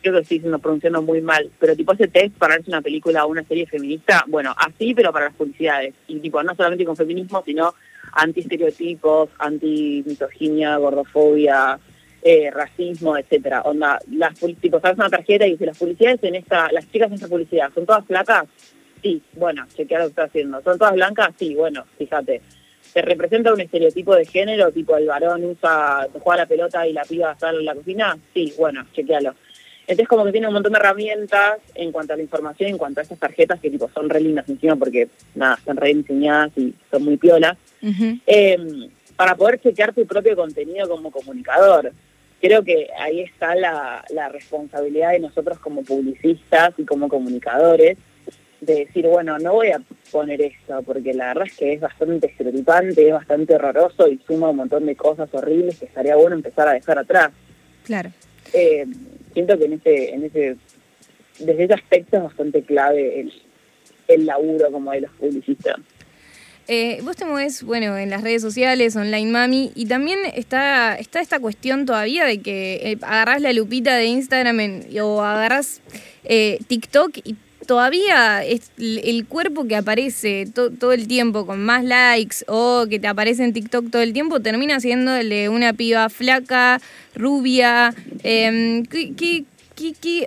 creo 0.00 0.14
que 0.14 0.20
estoy 0.20 0.38
diciendo, 0.38 0.58
pronunciando 0.58 1.02
muy 1.02 1.20
mal, 1.20 1.50
pero 1.58 1.76
tipo 1.76 1.92
ese 1.92 2.08
test 2.08 2.34
para 2.36 2.54
verse 2.54 2.70
una 2.70 2.82
película 2.82 3.24
o 3.24 3.28
una 3.28 3.44
serie 3.44 3.66
feminista, 3.66 4.24
bueno, 4.28 4.54
así, 4.56 4.94
pero 4.94 5.12
para 5.12 5.26
las 5.26 5.34
publicidades. 5.34 5.94
Y 6.08 6.18
tipo, 6.20 6.42
no 6.42 6.54
solamente 6.54 6.84
con 6.84 6.96
feminismo, 6.96 7.42
sino 7.44 7.74
anti-estereotipos, 8.12 9.30
anti-misoginia, 9.38 10.76
gordofobia, 10.78 11.78
eh, 12.22 12.50
racismo, 12.50 13.16
etcétera. 13.16 13.62
Onda, 13.62 13.98
las 14.10 14.34
tipo, 14.60 14.80
sabes 14.80 14.98
una 14.98 15.08
tarjeta 15.08 15.46
y 15.46 15.52
dice 15.52 15.66
las 15.66 15.78
publicidades 15.78 16.22
en 16.22 16.34
esta, 16.34 16.70
las 16.72 16.90
chicas 16.90 17.08
en 17.08 17.14
esta 17.14 17.28
publicidad, 17.28 17.70
¿son 17.74 17.86
todas 17.86 18.04
flacas? 18.06 18.46
Sí, 19.02 19.22
bueno, 19.32 19.66
chequear 19.74 20.02
lo 20.02 20.06
que 20.08 20.10
está 20.10 20.24
haciendo. 20.24 20.60
¿Son 20.62 20.78
todas 20.78 20.94
blancas? 20.94 21.30
Sí, 21.38 21.54
bueno, 21.54 21.84
fíjate. 21.96 22.42
¿Se 22.92 23.02
representa 23.02 23.52
un 23.52 23.60
estereotipo 23.60 24.14
de 24.14 24.24
género, 24.24 24.72
tipo 24.72 24.96
el 24.96 25.06
varón 25.06 25.44
usa, 25.44 26.08
juega 26.20 26.42
la 26.42 26.46
pelota 26.46 26.86
y 26.86 26.92
la 26.92 27.04
piba 27.04 27.36
sale 27.38 27.58
en 27.58 27.64
la 27.64 27.74
cocina? 27.74 28.18
Sí, 28.34 28.52
bueno, 28.58 28.86
chequealo. 28.92 29.34
Entonces 29.82 30.08
como 30.08 30.24
que 30.24 30.32
tiene 30.32 30.46
un 30.46 30.54
montón 30.54 30.72
de 30.72 30.78
herramientas 30.78 31.58
en 31.74 31.92
cuanto 31.92 32.12
a 32.12 32.16
la 32.16 32.22
información, 32.22 32.70
en 32.70 32.78
cuanto 32.78 33.00
a 33.00 33.02
esas 33.02 33.18
tarjetas 33.18 33.60
que 33.60 33.70
tipo 33.70 33.90
son 33.92 34.08
re 34.08 34.20
lindas 34.20 34.48
encima 34.48 34.76
porque 34.76 35.08
nada, 35.34 35.56
están 35.56 35.76
re 35.76 35.94
diseñadas 35.94 36.52
y 36.56 36.74
son 36.90 37.04
muy 37.04 37.16
piolas, 37.16 37.56
em, 37.82 38.88
para 39.16 39.34
poder 39.34 39.60
chequear 39.60 39.92
tu 39.92 40.06
propio 40.06 40.36
contenido 40.36 40.88
como 40.88 41.10
comunicador 41.10 41.92
creo 42.40 42.64
que 42.64 42.88
ahí 42.98 43.20
está 43.20 43.54
la, 43.54 44.28
responsabilidad 44.32 45.12
de 45.12 45.20
nosotros 45.20 45.58
como 45.58 45.82
publicistas 45.82 46.72
y 46.78 46.84
como 46.84 47.08
comunicadores 47.08 47.98
de 48.60 48.74
decir, 48.86 49.06
bueno, 49.06 49.38
no 49.38 49.54
voy 49.54 49.68
a 49.68 49.80
poner 50.10 50.40
esto, 50.42 50.82
porque 50.82 51.14
la 51.14 51.28
verdad 51.28 51.46
es 51.46 51.56
que 51.56 51.72
es 51.72 51.80
bastante 51.80 52.26
estereotipante, 52.26 53.06
es 53.06 53.12
bastante 53.14 53.54
horroroso 53.54 54.08
y 54.08 54.20
suma 54.26 54.50
un 54.50 54.56
montón 54.56 54.86
de 54.86 54.96
cosas 54.96 55.28
horribles 55.32 55.78
que 55.78 55.86
estaría 55.86 56.16
bueno 56.16 56.36
empezar 56.36 56.68
a 56.68 56.72
dejar 56.72 56.98
atrás. 56.98 57.30
Claro. 57.84 58.10
Eh, 58.52 58.86
siento 59.32 59.58
que 59.58 59.64
en 59.64 59.72
ese, 59.74 60.14
en 60.14 60.24
ese, 60.24 60.56
desde 61.38 61.64
ese 61.64 61.74
aspecto 61.74 62.18
es 62.18 62.22
bastante 62.24 62.62
clave 62.62 63.20
el, 63.20 63.32
el 64.08 64.26
laburo 64.26 64.70
como 64.70 64.92
de 64.92 65.02
los 65.02 65.10
publicistas. 65.12 65.76
Eh, 66.72 67.00
vos 67.02 67.16
te 67.16 67.24
mueves, 67.24 67.64
bueno, 67.64 67.98
en 67.98 68.10
las 68.10 68.22
redes 68.22 68.42
sociales, 68.42 68.94
online 68.94 69.28
mami, 69.28 69.72
y 69.74 69.86
también 69.86 70.20
está, 70.34 70.94
está 70.94 71.20
esta 71.20 71.40
cuestión 71.40 71.84
todavía 71.84 72.24
de 72.24 72.40
que 72.42 72.92
eh, 72.92 72.98
agarrás 73.02 73.42
la 73.42 73.52
lupita 73.52 73.96
de 73.96 74.04
Instagram 74.04 74.82
o 75.02 75.20
agarrás 75.20 75.80
eh, 76.22 76.58
TikTok 76.68 77.18
y 77.24 77.34
todavía 77.70 78.44
es 78.44 78.72
el 78.78 79.26
cuerpo 79.28 79.68
que 79.68 79.76
aparece 79.76 80.44
todo 80.52 80.92
el 80.92 81.06
tiempo 81.06 81.46
con 81.46 81.64
más 81.64 81.84
likes 81.84 82.38
o 82.48 82.86
que 82.90 82.98
te 82.98 83.06
aparece 83.06 83.44
en 83.44 83.52
TikTok 83.52 83.92
todo 83.92 84.02
el 84.02 84.12
tiempo 84.12 84.40
termina 84.40 84.80
siendo 84.80 85.14
el 85.14 85.28
de 85.28 85.48
una 85.48 85.72
piba 85.72 86.08
flaca, 86.08 86.80
rubia. 87.14 87.94
¿qué, 88.24 89.44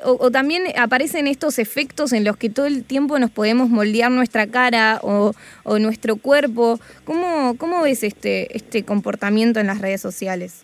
o, 0.06 0.32
también 0.32 0.64
aparecen 0.78 1.28
estos 1.28 1.60
efectos 1.60 2.14
en 2.14 2.24
los 2.24 2.38
que 2.38 2.50
todo 2.50 2.66
el 2.66 2.86
tiempo 2.86 3.20
nos 3.20 3.30
podemos 3.30 3.68
moldear 3.70 4.10
nuestra 4.10 4.48
cara 4.48 5.02
o, 5.04 5.34
nuestro 5.80 6.16
cuerpo. 6.16 6.80
¿Cómo, 7.04 7.58
¿Cómo 7.58 7.82
ves 7.82 8.04
este, 8.04 8.56
este 8.56 8.86
comportamiento 8.86 9.60
en 9.60 9.68
las 9.68 9.82
redes 9.82 10.00
sociales? 10.00 10.62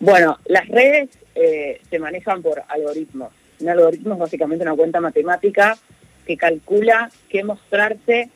Bueno, 0.00 0.36
las 0.46 0.66
redes 0.66 1.10
eh, 1.36 1.80
se 1.88 2.00
manejan 2.00 2.42
por 2.42 2.60
algoritmos. 2.68 3.37
Un 3.60 3.68
algoritmo 3.68 4.14
es 4.14 4.20
básicamente 4.20 4.64
una 4.64 4.76
cuenta 4.76 5.00
matemática 5.00 5.76
que 6.26 6.36
calcula 6.36 7.10
qué 7.28 7.42
mostrarse 7.42 8.30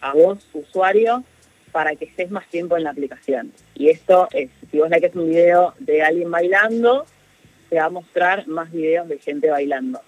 a 0.00 0.12
vos, 0.12 0.46
usuario, 0.52 1.24
para 1.72 1.96
que 1.96 2.04
estés 2.04 2.30
más 2.30 2.46
tiempo 2.48 2.76
en 2.76 2.84
la 2.84 2.90
aplicación. 2.90 3.52
Y 3.74 3.88
esto 3.88 4.28
es, 4.32 4.50
si 4.70 4.78
vos 4.78 4.88
es 4.90 5.14
un 5.14 5.28
video 5.28 5.74
de 5.80 6.02
alguien 6.02 6.30
bailando, 6.30 7.04
te 7.68 7.76
va 7.76 7.86
a 7.86 7.90
mostrar 7.90 8.46
más 8.46 8.70
videos 8.70 9.08
de 9.08 9.18
gente 9.18 9.50
bailando. 9.50 10.00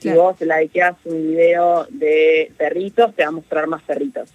Si 0.00 0.10
vos 0.10 0.36
likeás 0.40 0.96
un 1.04 1.28
video 1.28 1.86
de 1.88 2.52
perritos, 2.58 3.14
te 3.14 3.22
va 3.22 3.28
a 3.28 3.32
mostrar 3.32 3.66
más 3.68 3.82
perritos. 3.82 4.30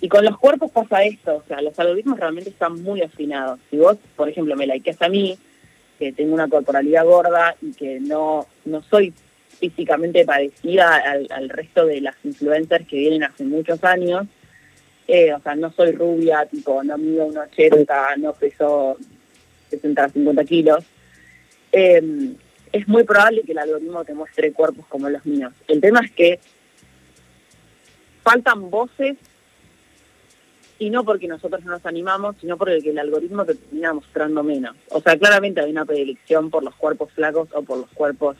Y 0.00 0.08
con 0.08 0.24
los 0.24 0.38
cuerpos 0.38 0.70
pasa 0.70 1.02
esto, 1.04 1.36
o 1.36 1.42
sea, 1.48 1.60
los 1.60 1.78
algoritmos 1.78 2.18
realmente 2.18 2.50
están 2.50 2.82
muy 2.82 3.02
afinados. 3.02 3.58
Si 3.70 3.76
vos, 3.76 3.96
por 4.16 4.28
ejemplo, 4.28 4.54
me 4.56 4.66
likeás 4.66 5.02
a 5.02 5.08
mí, 5.08 5.36
que 5.98 6.12
tengo 6.12 6.34
una 6.34 6.48
corporalidad 6.48 7.04
gorda 7.04 7.56
y 7.60 7.72
que 7.72 8.00
no, 8.00 8.46
no 8.64 8.82
soy 8.82 9.12
físicamente 9.58 10.24
parecida 10.24 10.96
al, 10.96 11.48
resto 11.48 11.86
de 11.86 12.00
las 12.00 12.16
influencers 12.24 12.86
que 12.86 12.96
vienen 12.96 13.24
hace 13.24 13.44
muchos 13.44 13.82
años, 13.84 14.26
eh, 15.06 15.32
o 15.32 15.40
sea, 15.40 15.54
no 15.54 15.72
soy 15.72 15.92
rubia, 15.92 16.46
tipo, 16.46 16.82
no 16.82 16.98
mido 16.98 17.26
un 17.26 17.38
80, 17.38 18.16
no 18.16 18.32
peso 18.32 18.96
60, 19.70 20.08
50 20.08 20.44
kilos, 20.44 20.84
Em, 21.76 22.36
es 22.70 22.86
muy 22.86 23.02
probable 23.02 23.42
que 23.42 23.50
el 23.50 23.58
algoritmo 23.58 24.04
te 24.04 24.14
muestre 24.14 24.52
cuerpos 24.52 24.86
como 24.86 25.08
los 25.08 25.26
míos. 25.26 25.52
El 25.66 25.80
tema 25.80 26.00
es 26.04 26.12
que 26.12 26.38
faltan 28.22 28.70
voces 28.70 29.16
y 30.78 30.90
no 30.90 31.04
porque 31.04 31.28
nosotros 31.28 31.64
no 31.64 31.72
nos 31.72 31.86
animamos, 31.86 32.36
sino 32.40 32.56
porque 32.56 32.78
el 32.78 32.98
algoritmo 32.98 33.44
te 33.44 33.54
termina 33.54 33.92
mostrando 33.92 34.42
menos. 34.42 34.76
O 34.90 35.00
sea, 35.00 35.16
claramente 35.16 35.60
hay 35.60 35.70
una 35.70 35.84
predilección 35.84 36.50
por 36.50 36.64
los 36.64 36.74
cuerpos 36.74 37.12
flacos 37.12 37.48
o 37.54 37.62
por 37.62 37.78
los 37.78 37.90
cuerpos 37.90 38.36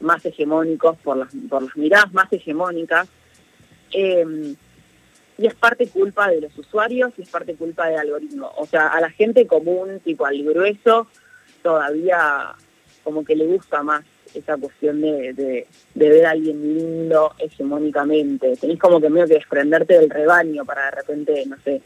más 0.00 0.24
hegemónicos, 0.24 0.98
por 0.98 1.16
las, 1.16 1.34
miradas 1.76 2.12
más 2.12 2.32
hegemónicas. 2.32 3.08
Eh, 3.92 4.54
y 5.38 5.46
es 5.46 5.54
parte 5.54 5.88
culpa 5.88 6.28
de 6.28 6.42
los 6.42 6.58
usuarios 6.58 7.12
y 7.16 7.22
es 7.22 7.30
parte 7.30 7.54
culpa 7.54 7.88
del 7.88 7.98
algoritmo. 7.98 8.52
O 8.58 8.66
sea, 8.66 8.88
a 8.88 9.00
la 9.00 9.10
gente 9.10 9.46
común, 9.46 10.00
tipo 10.04 10.26
al 10.26 10.42
grueso, 10.44 11.06
todavía 11.62 12.54
como 13.02 13.24
que 13.24 13.34
le 13.34 13.46
gusta 13.46 13.82
más 13.82 14.04
esa 14.34 14.56
cuestión 14.56 15.00
de, 15.00 15.32
de, 15.32 16.08
ver 16.08 16.26
a 16.26 16.30
alguien 16.30 16.74
lindo 16.74 17.34
hegemónicamente. 17.38 18.56
Tenés 18.56 18.78
como 18.78 19.00
que 19.00 19.10
medio 19.10 19.26
que 19.26 19.34
desprenderte 19.34 19.98
del 19.98 20.10
rebaño 20.10 20.64
para 20.64 20.86
de 20.86 20.90
repente, 20.92 21.44
no 21.46 21.56
sé, 21.64 21.82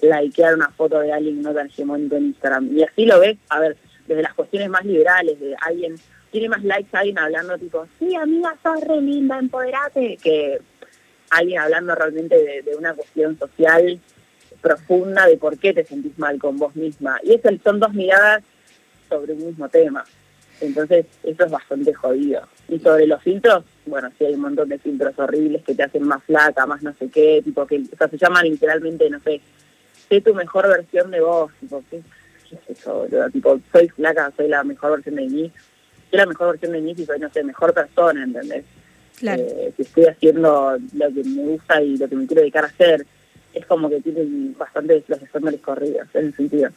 likear 0.00 0.54
una 0.54 0.70
foto 0.70 1.00
de 1.00 1.12
alguien 1.12 1.42
no 1.42 1.52
tan 1.54 1.66
hegemónico 1.66 2.16
en 2.16 2.26
Instagram. 2.26 2.76
Y 2.76 2.82
así 2.82 3.06
lo 3.06 3.20
ves, 3.20 3.38
a 3.48 3.60
ver, 3.60 3.76
desde 4.06 4.22
las 4.22 4.34
cuestiones 4.34 4.68
más 4.68 4.84
liberales, 4.84 5.38
de 5.40 5.54
alguien, 5.60 5.96
tiene 6.30 6.48
más 6.48 6.64
likes 6.64 6.88
alguien 6.92 7.18
hablando 7.18 7.58
tipo, 7.58 7.86
sí, 7.98 8.14
amiga, 8.14 8.56
sos 8.62 8.80
re 8.82 9.00
linda, 9.00 9.38
empoderate, 9.38 10.18
que 10.22 10.58
alguien 11.30 11.58
hablando 11.58 11.94
realmente 11.94 12.62
de, 12.62 12.76
una 12.76 12.94
cuestión 12.94 13.38
social 13.38 14.00
profunda 14.60 15.26
de 15.26 15.36
por 15.36 15.58
qué 15.58 15.72
te 15.72 15.84
sentís 15.84 16.18
mal 16.18 16.38
con 16.38 16.56
vos 16.56 16.74
misma. 16.74 17.18
Y 17.22 17.34
eso 17.34 17.48
son 17.62 17.80
dos 17.80 17.92
miradas 17.92 18.42
sobre 19.08 19.32
un 19.34 19.46
mismo 19.46 19.68
tema. 19.68 20.04
Entonces, 20.60 21.06
eso 21.22 21.44
es 21.44 21.50
bastante 21.50 21.92
jodido. 21.92 22.42
Y 22.68 22.78
sobre 22.78 23.06
los 23.06 23.22
filtros, 23.22 23.64
bueno, 23.86 24.10
sí 24.16 24.24
hay 24.24 24.34
un 24.34 24.40
montón 24.40 24.68
de 24.68 24.78
filtros 24.78 25.18
horribles 25.18 25.62
que 25.64 25.74
te 25.74 25.82
hacen 25.82 26.04
más 26.04 26.22
flaca, 26.24 26.66
más 26.66 26.82
no 26.82 26.92
sé 26.94 27.08
qué, 27.08 27.42
tipo 27.44 27.66
que, 27.66 27.78
o 27.78 27.96
sea, 27.96 28.08
se 28.08 28.18
llaman 28.18 28.48
literalmente, 28.48 29.10
no 29.10 29.20
sé, 29.20 29.40
sé 30.08 30.20
tu 30.20 30.34
mejor 30.34 30.68
versión 30.68 31.10
de 31.10 31.20
vos, 31.20 31.52
tipo, 31.60 31.82
¿qué, 31.90 32.02
es 32.50 32.78
eso, 32.78 33.06
Tipo, 33.32 33.60
soy 33.72 33.88
flaca, 33.88 34.32
soy 34.36 34.48
la 34.48 34.62
mejor 34.64 34.92
versión 34.92 35.16
de 35.16 35.26
mí, 35.26 35.52
soy 36.10 36.18
la 36.18 36.26
mejor 36.26 36.48
versión 36.52 36.72
de 36.72 36.80
mí 36.80 36.94
si 36.94 37.04
soy, 37.04 37.18
no 37.18 37.30
sé, 37.30 37.42
mejor 37.42 37.74
persona, 37.74 38.22
¿entendés? 38.22 38.64
Claro. 39.18 39.42
Eh, 39.42 39.72
si 39.76 39.82
estoy 39.82 40.06
haciendo 40.06 40.76
lo 40.94 41.06
que 41.08 41.24
me 41.24 41.42
gusta 41.42 41.82
y 41.82 41.96
lo 41.96 42.08
que 42.08 42.16
me 42.16 42.26
quiero 42.26 42.42
dedicar 42.42 42.64
a 42.64 42.68
hacer, 42.68 43.06
es 43.52 43.66
como 43.66 43.88
que 43.88 44.00
tienen 44.00 44.54
bastante 44.58 45.04
los 45.06 45.22
estándares 45.22 45.60
corridos, 45.60 46.08
en 46.14 46.28
ese 46.28 46.36
sentido. 46.36 46.70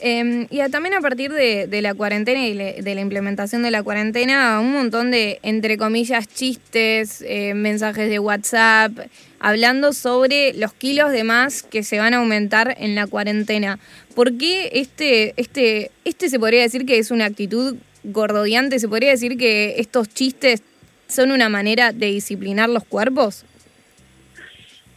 Em, 0.00 0.46
y 0.50 0.58
también 0.70 0.94
a 0.94 1.00
partir 1.00 1.32
de, 1.32 1.82
la 1.82 1.94
cuarentena 1.94 2.46
y 2.46 2.54
de 2.54 2.94
la 2.94 3.00
implementación 3.00 3.62
de 3.62 3.70
la 3.70 3.82
cuarentena, 3.82 4.60
un 4.60 4.72
montón 4.72 5.10
de, 5.10 5.38
entre 5.42 5.76
comillas, 5.76 6.26
chistes, 6.28 7.22
eh, 7.26 7.54
mensajes 7.54 8.08
de 8.08 8.18
WhatsApp, 8.18 8.92
hablando 9.38 9.92
sobre 9.92 10.54
los 10.54 10.72
kilos 10.72 11.12
de 11.12 11.24
más 11.24 11.62
que 11.62 11.82
se 11.82 11.98
van 11.98 12.14
a 12.14 12.18
aumentar 12.18 12.76
en 12.78 12.94
la 12.94 13.06
cuarentena. 13.06 13.78
¿Por 14.14 14.36
qué 14.36 14.70
este, 14.74 15.34
este, 15.36 15.90
este 16.04 16.28
se 16.28 16.38
podría 16.38 16.62
decir 16.62 16.86
que 16.86 16.98
es 16.98 17.10
una 17.10 17.26
actitud 17.26 17.76
gordodiante? 18.04 18.78
¿Se 18.78 18.88
podría 18.88 19.10
decir 19.10 19.36
que 19.36 19.76
estos 19.78 20.08
chistes 20.08 20.62
son 21.08 21.30
una 21.30 21.48
manera 21.48 21.92
de 21.92 22.06
disciplinar 22.06 22.68
los 22.68 22.84
cuerpos? 22.84 23.44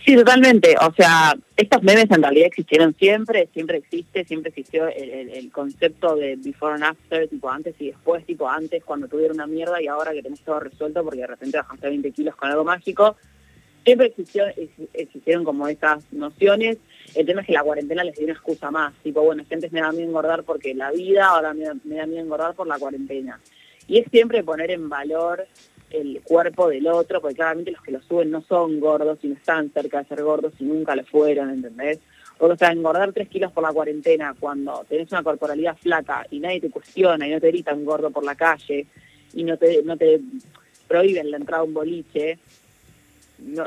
Sí, 0.05 0.15
totalmente. 0.15 0.75
O 0.81 0.93
sea, 0.93 1.35
estos 1.57 1.81
memes 1.81 2.05
en 2.12 2.21
realidad 2.21 2.45
existieron 2.45 2.93
siempre, 2.93 3.50
siempre 3.51 3.77
existe, 3.77 4.24
siempre 4.24 4.50
existió 4.50 4.88
el, 4.88 5.51
concepto 5.51 6.15
de 6.15 6.35
before 6.35 6.75
and 6.75 6.83
after, 6.83 7.27
tipo 7.27 7.50
antes 7.50 7.74
y 7.79 7.88
después, 7.88 8.24
tipo 8.24 8.47
antes 8.47 8.83
cuando 8.83 9.07
tuvieron 9.07 9.38
una 9.38 9.47
mierda 9.47 9.81
y 9.81 9.88
ahora 9.88 10.13
que 10.13 10.21
tenés 10.21 10.41
todo 10.41 10.59
resuelto 10.59 11.03
porque 11.03 11.21
de 11.21 11.27
repente 11.27 11.57
bajaste 11.57 11.89
20 11.89 12.12
kilos 12.12 12.35
con 12.35 12.51
algo 12.51 12.63
mágico. 12.63 13.15
Siempre 13.83 14.07
existió, 14.07 14.45
existieron 14.93 15.43
como 15.43 15.67
esas 15.67 16.03
nociones. 16.13 16.77
El 17.15 17.25
tema 17.25 17.41
es 17.41 17.47
que 17.47 17.53
la 17.53 17.63
cuarentena 17.63 18.03
les 18.03 18.15
dio 18.15 18.25
una 18.25 18.33
excusa 18.33 18.69
más. 18.69 18.93
Tipo, 19.01 19.24
bueno, 19.24 19.41
es 19.41 19.47
que 19.47 19.55
antes 19.55 19.71
me 19.71 19.81
da 19.81 19.91
miedo 19.91 20.07
engordar 20.07 20.43
porque 20.43 20.75
la 20.75 20.91
vida, 20.91 21.29
ahora 21.29 21.55
me 21.55 21.65
me 21.83 21.95
da 21.95 22.05
miedo 22.05 22.21
engordar 22.21 22.53
por 22.53 22.67
la 22.67 22.77
cuarentena. 22.77 23.39
Y 23.88 24.00
es 24.00 24.07
siempre 24.12 24.43
poner 24.43 24.69
en 24.69 24.88
valor 24.88 25.47
el 25.95 26.21
cuerpo 26.23 26.69
del 26.69 26.87
otro, 26.87 27.21
porque 27.21 27.35
claramente 27.35 27.71
los 27.71 27.81
que 27.81 27.91
lo 27.91 28.01
suben 28.01 28.31
no 28.31 28.41
son 28.41 28.79
gordos 28.79 29.19
y 29.23 29.27
no 29.27 29.35
están 29.35 29.71
cerca 29.71 29.99
de 29.99 30.05
ser 30.05 30.23
gordos 30.23 30.53
y 30.59 30.63
nunca 30.63 30.95
lo 30.95 31.03
fueron, 31.05 31.49
¿entendés? 31.49 31.99
O 32.37 32.55
sea, 32.55 32.71
engordar 32.71 33.13
tres 33.13 33.29
kilos 33.29 33.51
por 33.51 33.63
la 33.63 33.71
cuarentena 33.71 34.35
cuando 34.37 34.85
tenés 34.89 35.11
una 35.11 35.23
corporalidad 35.23 35.77
flaca 35.77 36.27
y 36.29 36.39
nadie 36.39 36.61
te 36.61 36.69
cuestiona 36.69 37.27
y 37.27 37.31
no 37.31 37.39
te 37.39 37.47
gritan 37.47 37.85
gordo 37.85 38.11
por 38.11 38.25
la 38.25 38.35
calle 38.35 38.87
y 39.33 39.43
no 39.43 39.57
te, 39.57 39.81
no 39.83 39.95
te 39.95 40.19
prohíben 40.87 41.31
la 41.31 41.37
entrada 41.37 41.61
a 41.61 41.65
un 41.65 41.73
boliche, 41.73 42.37
no, 43.39 43.65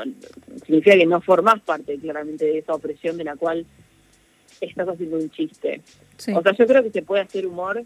significa 0.65 0.95
que 0.95 1.05
no 1.05 1.21
formás 1.21 1.61
parte 1.61 1.97
claramente 1.97 2.45
de 2.45 2.59
esa 2.59 2.73
opresión 2.73 3.17
de 3.17 3.23
la 3.23 3.35
cual 3.35 3.65
estás 4.61 4.87
haciendo 4.87 5.17
un 5.17 5.29
chiste. 5.29 5.81
O 6.33 6.41
sea, 6.41 6.51
yo 6.53 6.67
creo 6.67 6.83
que 6.83 6.91
se 6.91 7.01
puede 7.01 7.23
hacer 7.23 7.47
humor, 7.47 7.83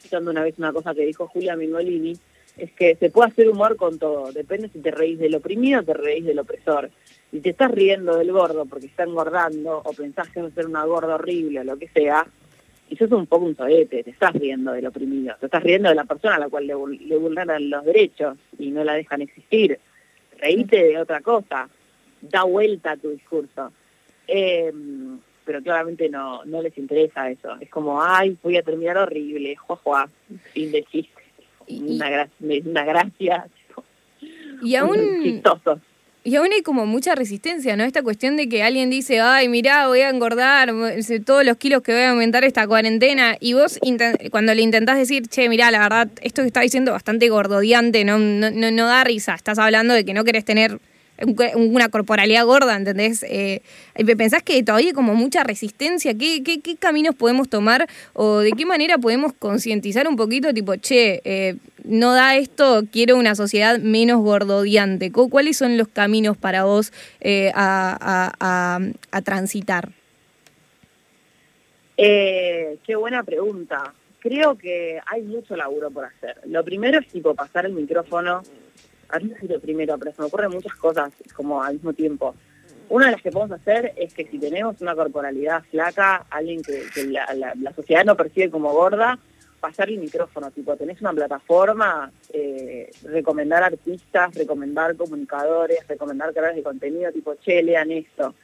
citando 0.00 0.30
una 0.30 0.42
vez 0.42 0.58
una 0.58 0.72
cosa 0.72 0.94
que 0.94 1.06
dijo 1.06 1.26
Julia 1.28 1.56
Mingolini, 1.56 2.16
es 2.58 2.72
que 2.72 2.96
se 2.96 3.10
puede 3.10 3.30
hacer 3.30 3.48
humor 3.48 3.76
con 3.76 3.98
todo, 3.98 4.32
depende 4.32 4.68
si 4.68 4.80
te 4.80 4.90
reís 4.90 5.18
del 5.18 5.36
oprimido 5.36 5.80
o 5.80 5.84
te 5.84 5.94
reís 5.94 6.24
del 6.24 6.38
opresor. 6.38 6.90
Si 7.30 7.40
te 7.40 7.50
estás 7.50 7.70
riendo 7.70 8.16
del 8.16 8.32
gordo 8.32 8.66
porque 8.66 8.86
está 8.86 9.04
engordando 9.04 9.80
o 9.84 9.92
pensás 9.92 10.28
que 10.30 10.42
va 10.42 10.48
a 10.48 10.52
ser 10.52 10.66
una 10.66 10.84
gorda 10.84 11.14
horrible 11.14 11.60
o 11.60 11.64
lo 11.64 11.78
que 11.78 11.88
sea, 11.88 12.26
y 12.90 12.96
sos 12.96 13.12
un 13.12 13.26
poco 13.26 13.44
un 13.44 13.56
soete, 13.56 14.02
te 14.02 14.10
estás 14.10 14.32
riendo 14.32 14.72
del 14.72 14.86
oprimido, 14.86 15.36
te 15.38 15.46
estás 15.46 15.62
riendo 15.62 15.90
de 15.90 15.94
la 15.94 16.04
persona 16.04 16.36
a 16.36 16.38
la 16.38 16.48
cual 16.48 16.66
le, 16.66 16.74
vulneran 16.74 17.70
los 17.70 17.84
derechos 17.84 18.38
y 18.58 18.70
no 18.70 18.82
la 18.82 18.94
dejan 18.94 19.22
existir. 19.22 19.78
Reíte 20.38 20.82
de 20.82 20.98
otra 20.98 21.20
cosa, 21.20 21.68
da 22.22 22.44
vuelta 22.44 22.92
a 22.92 22.96
tu 22.96 23.10
discurso. 23.10 23.72
Em, 24.26 25.18
pero 25.44 25.62
claramente 25.62 26.08
no, 26.08 26.44
no 26.44 26.62
les 26.62 26.76
interesa 26.76 27.30
eso. 27.30 27.56
Es 27.60 27.70
como, 27.70 28.02
ay, 28.02 28.36
voy 28.42 28.56
a 28.56 28.62
terminar 28.62 28.96
horrible, 28.98 29.56
juá, 29.56 30.08
fin 30.52 30.72
de 30.72 30.84
una, 31.68 32.28
una 32.40 32.84
gracia. 32.84 33.46
Y 34.62 34.74
aún... 34.74 35.42
Y 36.24 36.36
aún 36.36 36.48
hay 36.52 36.60
como 36.60 36.84
mucha 36.84 37.14
resistencia, 37.14 37.74
¿no? 37.74 37.84
Esta 37.84 38.02
cuestión 38.02 38.36
de 38.36 38.50
que 38.50 38.62
alguien 38.62 38.90
dice, 38.90 39.18
ay, 39.18 39.48
mirá, 39.48 39.86
voy 39.86 40.00
a 40.00 40.10
engordar 40.10 40.70
todos 41.24 41.42
los 41.42 41.56
kilos 41.56 41.80
que 41.80 41.92
voy 41.92 42.02
a 42.02 42.10
aumentar 42.10 42.44
esta 42.44 42.66
cuarentena. 42.66 43.36
Y 43.40 43.54
vos 43.54 43.78
cuando 44.30 44.54
le 44.54 44.60
intentás 44.60 44.98
decir, 44.98 45.28
che, 45.28 45.48
mirá, 45.48 45.70
la 45.70 45.78
verdad, 45.78 46.10
esto 46.20 46.42
que 46.42 46.48
está 46.48 46.60
diciendo 46.60 46.92
bastante 46.92 47.30
gordodiante, 47.30 48.04
no, 48.04 48.18
no, 48.18 48.50
no 48.50 48.86
da 48.86 49.04
risa. 49.04 49.36
Estás 49.36 49.58
hablando 49.58 49.94
de 49.94 50.04
que 50.04 50.12
no 50.12 50.22
querés 50.24 50.44
tener 50.44 50.78
una 51.54 51.88
corporalidad 51.88 52.44
gorda, 52.44 52.76
¿entendés? 52.76 53.24
Eh, 53.24 53.62
¿Pensás 54.16 54.42
que 54.42 54.62
todavía 54.62 54.88
hay 54.88 54.94
como 54.94 55.14
mucha 55.14 55.42
resistencia? 55.42 56.14
¿Qué, 56.14 56.42
¿Qué, 56.42 56.60
qué, 56.60 56.76
caminos 56.76 57.14
podemos 57.14 57.48
tomar 57.48 57.88
o 58.12 58.38
de 58.38 58.52
qué 58.52 58.64
manera 58.64 58.98
podemos 58.98 59.32
concientizar 59.32 60.06
un 60.06 60.16
poquito, 60.16 60.52
tipo, 60.54 60.76
che, 60.76 61.20
eh, 61.24 61.56
no 61.84 62.14
da 62.14 62.36
esto, 62.36 62.82
quiero 62.92 63.16
una 63.16 63.34
sociedad 63.34 63.78
menos 63.78 64.22
gordodiante? 64.22 65.10
¿Cuáles 65.10 65.56
son 65.56 65.76
los 65.76 65.88
caminos 65.88 66.36
para 66.36 66.64
vos 66.64 66.92
eh, 67.20 67.50
a, 67.54 68.32
a, 69.10 69.22
transitar? 69.22 69.90
qué 71.96 72.94
buena 72.96 73.24
pregunta. 73.24 73.92
Creo 74.20 74.56
que 74.56 75.00
hay 75.06 75.22
mucho 75.22 75.56
laburo 75.56 75.90
por 75.90 76.04
hacer. 76.04 76.36
Lo 76.46 76.64
primero 76.64 77.00
es 77.00 77.08
tipo 77.08 77.34
pasar 77.34 77.66
el 77.66 77.72
micrófono 77.72 78.42
a 79.08 79.18
mí 79.18 79.32
lo 79.48 79.60
primero, 79.60 79.98
pero 79.98 80.12
se 80.12 80.20
me 80.22 80.28
ocurren 80.28 80.50
muchas 80.50 80.74
cosas 80.74 81.12
como 81.34 81.62
al 81.62 81.74
mismo 81.74 81.92
tiempo. 81.92 82.34
Una 82.90 83.06
de 83.06 83.12
las 83.12 83.22
que 83.22 83.30
podemos 83.30 83.58
hacer 83.60 83.92
es 83.96 84.14
que 84.14 84.26
si 84.26 84.38
tenemos 84.38 84.80
una 84.80 84.94
corporalidad 84.94 85.62
flaca, 85.70 86.26
alguien 86.30 86.62
que, 86.62 87.04
la, 87.04 87.72
sociedad 87.74 88.04
no 88.04 88.16
percibe 88.16 88.50
como 88.50 88.72
gorda, 88.72 89.18
pasar 89.60 89.90
el 89.90 89.98
micrófono, 89.98 90.50
tipo, 90.50 90.74
tenés 90.76 91.00
una 91.00 91.12
plataforma, 91.12 92.10
eh, 92.32 92.90
recomendar 93.02 93.62
artistas, 93.62 94.34
recomendar 94.34 94.96
comunicadores, 94.96 95.86
recomendar 95.86 96.30
creadores 96.30 96.56
de 96.56 96.62
contenido, 96.62 97.12
tipo, 97.12 97.34
che, 97.36 97.62
lean 97.62 97.90
esto. 97.90 98.34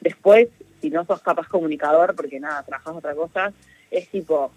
Después, 0.00 0.48
si 0.80 0.90
no 0.90 1.04
sos 1.04 1.20
capaz 1.22 1.46
comunicador, 1.46 2.16
porque 2.16 2.40
nada, 2.40 2.64
trabajas 2.64 2.96
otra 2.96 3.14
cosa, 3.14 3.52
es 3.90 4.08
tipo, 4.08 4.50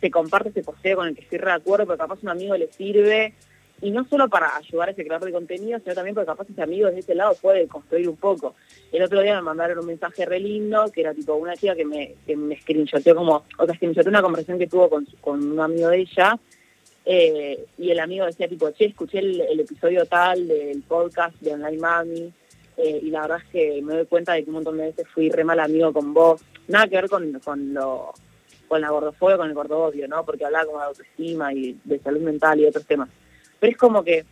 se 0.00 0.10
comparte 0.10 0.50
ese 0.50 0.62
posteo 0.62 0.96
con 0.96 1.08
el 1.08 1.14
que 1.14 1.22
estoy 1.22 1.38
de 1.38 1.50
acuerdo, 1.50 1.86
porque 1.86 2.00
capaz 2.00 2.18
un 2.22 2.28
amigo 2.28 2.56
le 2.56 2.70
sirve, 2.72 3.32
y 3.82 3.90
no 3.90 4.04
solo 4.08 4.28
para 4.28 4.56
ayudar 4.56 4.88
a 4.88 4.92
ese 4.92 5.04
creador 5.04 5.26
de 5.26 5.32
contenido, 5.32 5.78
sino 5.80 5.94
también 5.94 6.14
porque 6.14 6.28
capaz 6.28 6.48
ese 6.48 6.62
amigo 6.62 6.86
desde 6.86 7.00
ese 7.00 7.14
lado 7.16 7.34
puede 7.42 7.66
construir 7.66 8.08
un 8.08 8.16
poco. 8.16 8.54
El 8.92 9.02
otro 9.02 9.20
día 9.20 9.34
me 9.34 9.42
mandaron 9.42 9.80
un 9.80 9.86
mensaje 9.86 10.24
re 10.24 10.38
lindo, 10.38 10.84
que 10.92 11.00
era 11.00 11.12
tipo 11.12 11.34
una 11.34 11.56
chica 11.56 11.74
que 11.74 11.84
me, 11.84 12.14
que 12.24 12.36
me 12.36 12.58
screenshoteó 12.60 13.16
como, 13.16 13.44
o 13.58 13.66
sea, 13.66 13.74
screenshoteó 13.74 14.08
una 14.08 14.22
conversación 14.22 14.58
que 14.60 14.68
tuvo 14.68 14.88
con, 14.88 15.04
con 15.20 15.50
un 15.50 15.58
amigo 15.58 15.88
de 15.88 15.98
ella, 15.98 16.38
eh, 17.04 17.66
y 17.76 17.90
el 17.90 17.98
amigo 17.98 18.24
decía 18.24 18.46
tipo, 18.46 18.70
che, 18.70 18.84
escuché 18.84 19.18
el, 19.18 19.58
episodio 19.58 20.06
tal 20.06 20.46
del 20.46 20.82
podcast 20.82 21.34
de 21.40 21.54
Online 21.54 21.78
Mami, 21.78 22.32
eh, 22.76 23.00
y 23.02 23.10
la 23.10 23.22
verdad 23.22 23.38
es 23.38 23.50
que 23.50 23.82
me 23.82 23.94
doy 23.94 24.06
cuenta 24.06 24.34
de 24.34 24.44
que 24.44 24.50
un 24.50 24.54
montón 24.54 24.76
de 24.78 24.84
veces 24.84 25.08
fui 25.08 25.28
re 25.28 25.42
mal 25.42 25.58
amigo 25.58 25.92
con 25.92 26.14
vos. 26.14 26.40
Nada 26.68 26.86
que 26.86 26.96
ver 26.96 27.10
con, 27.10 27.32
con 27.40 27.74
lo 27.74 28.12
con 28.68 28.80
la 28.80 28.88
gordofobia, 28.88 29.36
con 29.36 29.48
el 29.48 29.54
gordodio, 29.54 30.08
¿no? 30.08 30.24
Porque 30.24 30.46
hablaba 30.46 30.64
como 30.64 30.78
de 30.78 30.84
autoestima 30.84 31.52
y 31.52 31.78
de 31.84 31.98
salud 31.98 32.20
mental 32.20 32.58
y 32.58 32.64
otros 32.64 32.86
temas 32.86 33.10
pero 33.62 33.70
es 33.70 33.78
como 33.78 34.02
que 34.02 34.24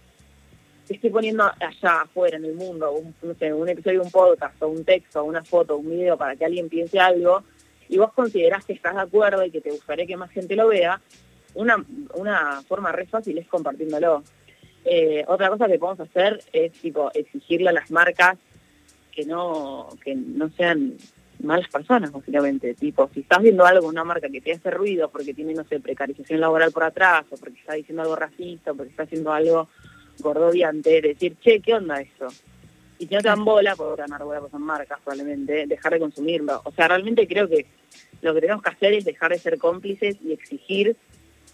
estoy 0.88 1.08
poniendo 1.08 1.44
allá 1.44 2.00
afuera 2.00 2.37
en 2.37 2.46
el 2.46 2.54
mundo, 2.54 2.90
un, 2.90 3.68
episodio 3.68 4.02
un 4.02 4.10
podcast 4.10 4.60
o 4.60 4.66
un 4.66 4.84
texto, 4.84 5.22
una 5.22 5.44
foto, 5.44 5.76
un 5.76 5.88
video 5.88 6.16
para 6.16 6.34
que 6.34 6.44
alguien 6.44 6.68
piense 6.68 6.99
algo, 6.99 7.44
y 7.88 7.96
vos 7.96 8.12
considerás 8.12 8.64
que 8.64 8.72
estás 8.72 8.96
de 8.96 9.02
acuerdo 9.02 9.44
y 9.44 9.52
que 9.52 9.60
te 9.60 9.70
gustaría 9.70 10.04
que 10.04 10.16
más 10.16 10.32
gente 10.32 10.56
lo 10.56 10.66
vea, 10.66 11.00
una, 11.54 11.76
una 12.14 12.60
forma 12.62 12.90
re 12.90 13.06
fácil 13.06 13.38
es 13.38 13.46
compartiéndolo. 13.46 14.25
Eh, 14.84 15.25
otra 15.28 15.49
cosa 15.49 15.68
que 15.68 15.78
podemos 15.78 16.00
hacer 16.00 16.42
es 16.52 16.72
tipo 16.72 17.12
exigirle 17.14 17.68
a 17.68 17.72
las 17.72 17.88
marcas 17.92 18.37
que 19.12 19.25
no, 19.25 19.90
que 20.02 20.16
no 20.16 20.50
sean 20.56 20.96
malas 21.42 21.68
personas, 21.68 22.12
básicamente. 22.12 22.75
Tipo, 22.75 23.11
si 23.12 23.20
estás 23.20 23.42
viendo 23.42 23.64
algo, 23.64 23.88
una 23.88 24.04
marca 24.04 24.28
que 24.28 24.40
te 24.40 24.52
hace 24.52 24.70
ruido 24.70 25.09
porque 25.11 25.35
tiene, 25.35 25.54
no 25.54 25.64
sé, 25.64 25.80
precarización 25.80 26.40
laboral 26.40 26.73
por 26.73 26.85
atrás, 26.85 27.25
o 27.30 27.37
porque 27.37 27.59
está 27.59 27.75
diciendo 27.75 28.02
algo 28.02 28.16
racista, 28.16 28.73
o 28.73 28.75
porque 28.75 28.90
está 28.90 29.04
haciendo 29.04 29.32
algo 29.32 29.68
gordoviante, 30.18 31.00
decir, 31.00 31.37
che, 31.40 31.61
¿qué 31.61 31.75
onda 31.75 32.00
eso? 32.00 32.28
Y 32.99 33.06
si 33.06 33.14
no 33.14 33.20
te 33.23 33.28
dan 33.28 33.44
bola, 33.44 33.75
por 33.76 33.97
ganar 33.97 34.23
bola, 34.25 34.40
pues 34.40 34.52
son 34.52 34.62
marcas 34.62 34.99
probablemente, 35.02 35.66
dejar 35.66 35.94
de 35.94 36.00
consumirlo. 36.00 36.61
O 36.64 36.73
sea, 36.73 36.88
realmente 36.88 37.26
creo 37.26 37.49
que 37.49 37.66
lo 38.20 38.35
que 38.35 38.40
tenemos 38.42 38.62
que 38.62 38.70
hacer 38.70 38.92
es 38.92 39.04
dejar 39.04 39.30
de 39.30 39.38
ser 39.38 39.59
cómplices 39.59 40.16
y 40.23 40.32
exigir 40.32 40.97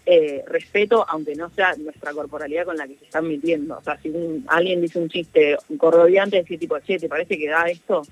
eh, 0.05 0.43
respeto, 0.47 1.05
aunque 1.07 1.35
no 1.35 1.49
sea 1.49 1.75
nuestra 1.75 2.13
corporalidad 2.13 2.65
con 2.65 2.77
la 2.77 2.87
que 2.87 2.97
se 2.97 3.05
están 3.05 3.27
metiendo. 3.27 3.77
O 3.77 3.81
sea, 3.81 3.97
si 4.01 4.11
alguien 4.47 4.81
dice 4.81 4.99
un 4.99 5.09
chiste 5.09 5.57
gordoviante, 5.69 6.37
decir 6.37 6.59
tipo, 6.59 6.79
che, 6.79 6.99
¿te 6.99 7.09
parece 7.09 7.37
que 7.37 7.49
da 7.49 7.63
esto? 7.65 8.03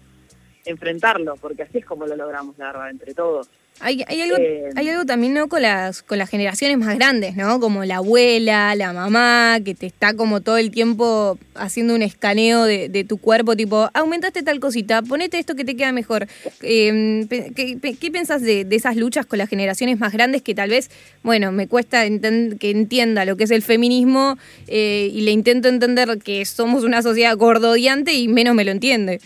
Enfrentarlo, 0.65 1.35
porque 1.37 1.63
así 1.63 1.77
es 1.77 1.85
como 1.85 2.05
lo 2.05 2.15
logramos, 2.15 2.57
la 2.57 2.67
verdad, 2.67 2.89
entre 2.89 3.13
todos. 3.13 3.49
Hay, 3.81 4.03
algo, 4.03 4.37
eh, 4.37 4.69
hay 4.77 4.87
algo 4.87 5.05
también 5.05 5.33
¿no? 5.33 5.49
con, 5.49 5.61
las, 5.61 6.01
con 6.01 6.17
las 6.17 6.29
generaciones 6.29 6.77
más 6.77 6.95
grandes, 6.95 7.35
¿no? 7.35 7.59
Como 7.59 7.83
la 7.83 7.97
abuela, 7.97 8.73
la 8.73 8.93
mamá, 8.93 9.59
que 9.65 9.75
te 9.75 9.85
está 9.85 10.13
como 10.13 10.39
todo 10.39 10.57
el 10.57 10.71
tiempo 10.71 11.37
haciendo 11.55 11.93
un 11.93 12.01
escaneo 12.01 12.63
de, 12.63 13.05
tu 13.07 13.17
cuerpo, 13.17 13.57
tipo, 13.57 13.89
aumentaste 13.93 14.43
tal 14.43 14.61
cosita, 14.61 15.01
ponete 15.01 15.39
esto 15.39 15.55
que 15.55 15.65
te 15.65 15.75
queda 15.75 15.91
mejor. 15.91 16.27
Em, 16.61 17.27
¿qué, 17.27 17.77
qué, 17.99 18.11
piensas 18.11 18.41
de, 18.41 18.65
esas 18.71 18.95
luchas 18.95 19.25
con 19.25 19.39
las 19.39 19.49
generaciones 19.49 19.99
más 19.99 20.13
grandes 20.13 20.41
que 20.41 20.55
tal 20.55 20.69
vez, 20.69 20.89
bueno, 21.21 21.51
me 21.51 21.67
cuesta 21.67 22.03
que 22.07 22.71
entienda 22.71 23.25
lo 23.25 23.35
que 23.35 23.43
es 23.43 23.51
el 23.51 23.61
feminismo 23.61 24.37
eh, 24.67 25.09
y 25.11 25.21
le 25.21 25.31
intento 25.31 25.67
entender 25.67 26.17
que 26.19 26.45
somos 26.45 26.85
una 26.85 27.01
sociedad 27.01 27.35
gordodiante 27.35 28.13
y 28.13 28.29
menos 28.29 28.55
me 28.55 28.63
lo 28.63 28.71
entiende? 28.71 29.19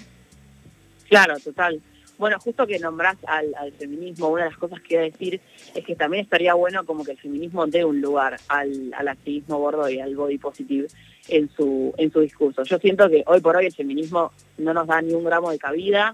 Claro, 1.10 1.38
total. 1.40 1.82
Bueno, 2.20 2.38
justo 2.38 2.68
que 2.68 2.80
nombrás 2.80 3.16
al, 3.26 3.72
feminismo, 3.78 4.28
una 4.28 4.44
de 4.44 4.50
las 4.50 4.60
cosas 4.60 4.82
que 4.82 4.96
iba 4.96 5.04
a 5.04 5.06
decir 5.06 5.40
es 5.74 5.86
que 5.86 5.96
también 5.96 6.24
estaría 6.24 6.54
bueno 6.54 6.86
como 6.86 7.06
que 7.06 7.12
el 7.12 7.18
feminismo 7.18 7.66
dé 7.66 7.86
un 7.86 8.02
lugar 8.02 8.38
al, 8.50 8.94
activismo 9.08 9.58
gordo 9.58 9.90
y 9.90 10.02
al 10.02 10.16
body 10.16 10.38
positive 10.38 10.90
en 11.30 11.50
su, 11.50 11.94
en 11.98 12.12
su 12.12 12.20
discurso. 12.20 12.64
Yo 12.64 12.78
siento 12.78 13.10
que 13.10 13.24
hoy 13.26 13.40
por 13.40 13.56
hoy 13.56 13.68
el 13.68 13.74
feminismo 13.74 14.34
no 14.58 14.74
nos 14.74 14.86
da 14.86 15.02
ni 15.02 15.14
un 15.14 15.24
gramo 15.24 15.50
de 15.50 15.58
cabida 15.58 16.14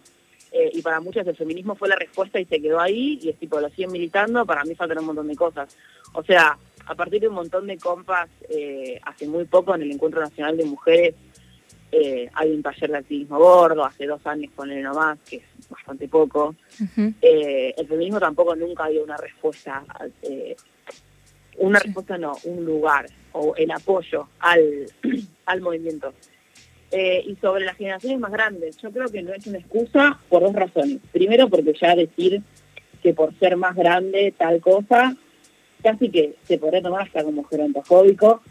eh, 0.51 0.69
y 0.73 0.83
para 0.83 0.99
muchos 0.99 1.25
el 1.25 1.35
feminismo 1.35 1.73
fue 1.73 1.89
la 1.89 1.95
respuesta 1.95 2.39
y 2.39 2.45
se 2.45 2.61
quedó 2.61 2.79
ahí 2.79 3.17
y 3.21 3.29
es 3.29 3.39
tipo, 3.39 3.59
lo 3.59 3.69
siguen 3.69 3.91
militando, 3.91 4.45
para 4.45 4.63
mí 4.63 4.75
faltan 4.75 4.99
un 4.99 5.07
montón 5.07 5.27
de 5.27 5.35
cosas. 5.35 5.75
O 6.13 6.23
sea, 6.23 6.55
a 6.85 6.93
partir 6.93 7.21
de 7.21 7.29
un 7.29 7.35
montón 7.35 7.65
de 7.65 7.77
compas 7.79 8.29
eh, 8.47 8.99
hace 9.03 9.27
muy 9.27 9.45
poco 9.45 9.73
en 9.73 9.81
el 9.81 9.91
Encuentro 9.91 10.21
Nacional 10.21 10.55
de 10.55 10.65
Mujeres 10.65 11.15
eh, 11.91 12.29
hay 12.33 12.51
un 12.51 12.61
taller 12.61 12.91
de 12.91 12.97
activismo 12.97 13.37
gordo, 13.37 13.85
hace 13.85 14.05
dos 14.05 14.25
años 14.25 14.51
con 14.55 14.71
el 14.71 14.83
nomás, 14.83 15.19
que 15.19 15.37
es 15.37 15.69
bastante 15.69 16.07
poco. 16.07 16.55
Eh, 17.21 17.73
el 17.77 17.87
feminismo 17.87 18.19
tampoco 18.19 18.55
nunca 18.55 18.87
dio 18.87 19.03
una 19.03 19.17
respuesta, 19.17 19.83
eh, 20.21 20.55
una 21.57 21.79
respuesta 21.79 22.17
no, 22.17 22.35
un 22.43 22.65
lugar 22.65 23.05
o 23.31 23.55
el 23.55 23.71
apoyo 23.71 24.27
al, 24.39 24.87
al 25.45 25.61
movimiento. 25.61 26.13
y 26.91 27.35
sobre 27.41 27.65
las 27.65 27.77
generaciones 27.77 28.19
más 28.19 28.31
grandes, 28.31 28.77
yo 28.77 28.91
creo 28.91 29.07
que 29.07 29.21
no 29.21 29.33
es 29.33 29.45
una 29.47 29.59
excusa 29.59 30.19
por 30.29 30.43
dos 30.43 30.53
razones. 30.53 30.99
Primero, 31.11 31.49
porque 31.49 31.73
ya 31.79 31.95
decir 31.95 32.41
que 33.01 33.13
por 33.13 33.37
ser 33.37 33.57
más 33.57 33.75
grande 33.75 34.33
tal 34.37 34.59
cosa, 34.61 35.15
casi 35.83 36.09
que 36.09 36.35
se 36.43 36.57
podría 36.57 36.81
tomar 36.81 37.03
hasta 37.03 37.23
como 37.23 37.43
gerontofóbico. 37.43 38.41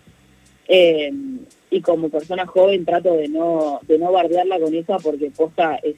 Y 1.75 1.81
como 1.81 2.09
persona 2.09 2.47
joven 2.47 2.85
trato 2.85 3.15
de 3.15 3.27
no, 3.27 3.81
de 3.83 3.99
no 3.99 4.13
bardearla 4.13 4.61
con 4.61 4.73
eso 4.73 4.97
porque 5.03 5.33
posta 5.33 5.75
es, 5.83 5.97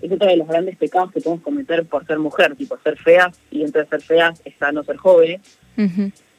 es 0.00 0.12
otro 0.12 0.28
de 0.28 0.36
los 0.36 0.46
grandes 0.46 0.76
pecados 0.76 1.10
que 1.10 1.20
podemos 1.20 1.42
cometer 1.42 1.84
por 1.84 2.06
ser 2.06 2.20
mujer, 2.20 2.54
tipo 2.54 2.78
ser 2.78 2.96
feas, 2.96 3.36
y 3.50 3.64
entre 3.64 3.86
ser 3.86 4.00
feas 4.02 4.40
está 4.44 4.70
no 4.70 4.84
ser 4.84 4.98
jóvenes. 4.98 5.40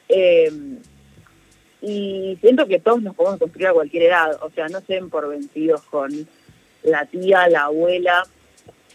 Em, 0.07 0.77
y 1.81 2.37
siento 2.39 2.65
que 2.65 2.79
todos 2.79 3.01
nos 3.01 3.13
podemos 3.13 3.39
construir 3.39 3.67
a 3.67 3.73
cualquier 3.73 4.03
edad, 4.03 4.39
o 4.41 4.49
sea, 4.51 4.69
no 4.69 4.79
se 4.79 4.93
den 4.93 5.09
por 5.09 5.27
vencidos 5.27 5.81
con 5.81 6.09
la 6.83 7.05
tía, 7.07 7.49
la 7.49 7.63
abuela. 7.63 8.23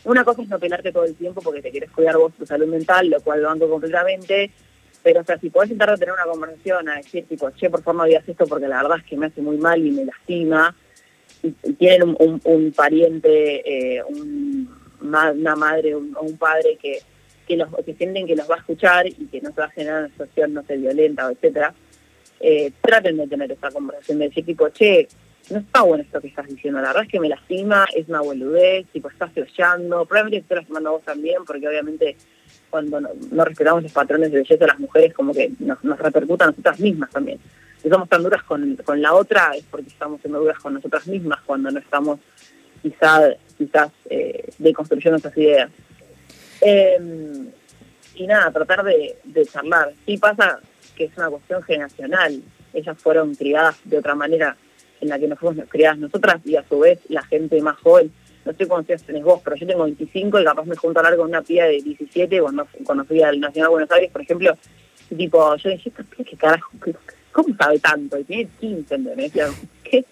Una 0.04 0.24
cosa 0.24 0.40
es 0.40 0.48
no 0.48 0.58
pelarte 0.58 0.90
todo 0.90 1.04
el 1.04 1.16
tiempo 1.16 1.42
porque 1.42 1.60
te 1.60 1.70
quieres 1.70 1.90
cuidar 1.90 2.16
vos 2.16 2.32
tu 2.32 2.46
salud 2.46 2.66
mental, 2.66 3.10
lo 3.10 3.20
cual 3.20 3.42
lo 3.42 3.50
ando 3.50 3.68
completamente, 3.68 4.52
pero, 5.06 5.20
o 5.20 5.24
sea, 5.24 5.38
si 5.38 5.50
podés 5.50 5.70
intentar 5.70 5.96
tener 6.00 6.12
una 6.12 6.24
conversación, 6.24 6.88
a 6.88 6.96
decir, 6.96 7.24
tipo, 7.28 7.48
che, 7.52 7.70
por 7.70 7.80
favor 7.80 8.00
no 8.00 8.08
digas 8.08 8.28
esto 8.28 8.44
porque 8.44 8.66
la 8.66 8.82
verdad 8.82 8.98
es 8.98 9.04
que 9.04 9.16
me 9.16 9.26
hace 9.26 9.40
muy 9.40 9.56
mal 9.56 9.86
y 9.86 9.92
me 9.92 10.04
lastima, 10.04 10.74
y, 11.44 11.52
tienen 11.74 12.16
un, 12.18 12.72
pariente, 12.72 13.98
eh, 13.98 14.02
una 15.00 15.54
madre 15.54 15.94
o 15.94 15.98
un, 16.00 16.36
padre 16.36 16.76
que, 16.82 16.98
que, 17.46 17.56
los, 17.56 17.68
que 17.84 17.94
sienten 17.94 18.26
que 18.26 18.34
los 18.34 18.50
va 18.50 18.56
a 18.56 18.58
escuchar 18.58 19.06
y 19.06 19.12
que 19.12 19.40
no 19.40 19.50
se 19.50 19.60
va 19.60 19.66
a 19.66 19.70
generar 19.70 20.00
una 20.00 20.08
situación, 20.08 20.54
no 20.54 20.64
sé, 20.64 20.76
violenta, 20.76 21.28
o 21.28 21.30
etcétera, 21.30 21.72
eh, 22.40 22.72
traten 22.80 23.16
de 23.16 23.28
tener 23.28 23.52
esa 23.52 23.70
conversación, 23.70 24.18
de 24.18 24.26
decir, 24.26 24.44
tipo, 24.44 24.68
che, 24.70 25.06
no 25.50 25.58
está 25.60 25.82
bueno 25.82 26.02
esto 26.02 26.20
que 26.20 26.26
estás 26.26 26.48
diciendo, 26.48 26.80
la 26.80 26.88
verdad 26.88 27.04
es 27.04 27.10
que 27.12 27.20
me 27.20 27.28
lastima, 27.28 27.86
es 27.94 28.08
una 28.08 28.22
boludez, 28.22 28.88
tipo, 28.88 29.08
estás 29.08 29.30
flasheando, 29.30 30.04
probablemente 30.04 30.38
te 30.38 30.42
estás 30.42 30.58
lastimando 30.58 30.90
vos 30.90 31.04
también, 31.04 31.44
porque 31.44 31.68
obviamente 31.68 32.16
cuando 32.76 33.00
no, 33.00 33.44
respetamos 33.44 33.82
los 33.82 33.92
patrones 33.92 34.30
de 34.30 34.38
belleza 34.38 34.64
de 34.64 34.66
las 34.66 34.78
mujeres, 34.78 35.14
como 35.14 35.32
que 35.32 35.50
nos, 35.60 35.82
nos 35.82 35.98
repercuta 35.98 36.44
a 36.44 36.48
nosotras 36.48 36.78
mismas 36.78 37.10
también. 37.10 37.38
Si 37.82 37.88
somos 37.88 38.06
tan 38.06 38.22
duras 38.22 38.42
con, 38.42 38.76
la 39.00 39.14
otra, 39.14 39.52
es 39.56 39.64
porque 39.70 39.88
estamos 39.88 40.20
siendo 40.20 40.40
duras 40.40 40.58
con 40.58 40.74
nosotras 40.74 41.06
mismas 41.06 41.40
cuando 41.46 41.70
no 41.70 41.78
estamos 41.78 42.20
quizás 42.82 43.36
quizás 43.56 43.90
eh, 44.10 44.50
deconstruyendo 44.58 45.12
nuestras 45.12 45.36
ideas. 45.38 45.70
Em, 46.60 47.48
y 48.14 48.26
nada, 48.26 48.50
tratar 48.50 48.84
de, 48.84 49.16
de 49.24 49.46
charlar. 49.46 49.94
Sí 50.04 50.18
pasa 50.18 50.60
que 50.94 51.04
es 51.04 51.16
una 51.16 51.30
cuestión 51.30 51.62
generacional. 51.62 52.42
Ellas 52.74 52.98
fueron 52.98 53.34
criadas 53.34 53.78
de 53.84 53.96
otra 53.96 54.14
manera 54.14 54.54
en 55.00 55.08
la 55.08 55.18
que 55.18 55.28
no 55.28 55.36
fuimos 55.36 55.66
criadas 55.68 55.98
nosotras 55.98 56.42
y 56.44 56.56
a 56.56 56.68
su 56.68 56.78
vez 56.80 56.98
la 57.08 57.22
gente 57.22 57.58
más 57.62 57.78
joven 57.78 58.12
no 58.46 58.52
sé 58.52 58.66
cuántos 58.66 59.02
tenés 59.02 59.24
vos, 59.24 59.40
pero 59.42 59.56
yo 59.56 59.66
tengo 59.66 59.84
25 59.84 60.40
y 60.40 60.44
capaz 60.44 60.64
me 60.64 60.76
junto 60.76 61.00
a 61.00 61.02
hablar 61.02 61.18
con 61.18 61.28
una 61.28 61.42
pía 61.42 61.64
de 61.64 61.82
17 61.82 62.40
cuando, 62.40 62.66
cuando 62.84 63.04
fui 63.04 63.20
al 63.20 63.40
Nacional 63.40 63.68
de 63.68 63.72
Buenos 63.72 63.90
Aires, 63.90 64.10
por 64.12 64.22
ejemplo, 64.22 64.56
tipo, 65.14 65.56
yo 65.56 65.70
dije, 65.70 65.92
¿qué 66.24 66.36
carajo? 66.36 66.70
¿Cómo 67.32 67.54
sabe 67.56 67.78
tanto? 67.80 68.18
Y 68.18 68.24
tiene 68.24 68.48
15, 68.60 68.94
¿entendés? 68.94 69.32
¿Qué? 69.82 70.04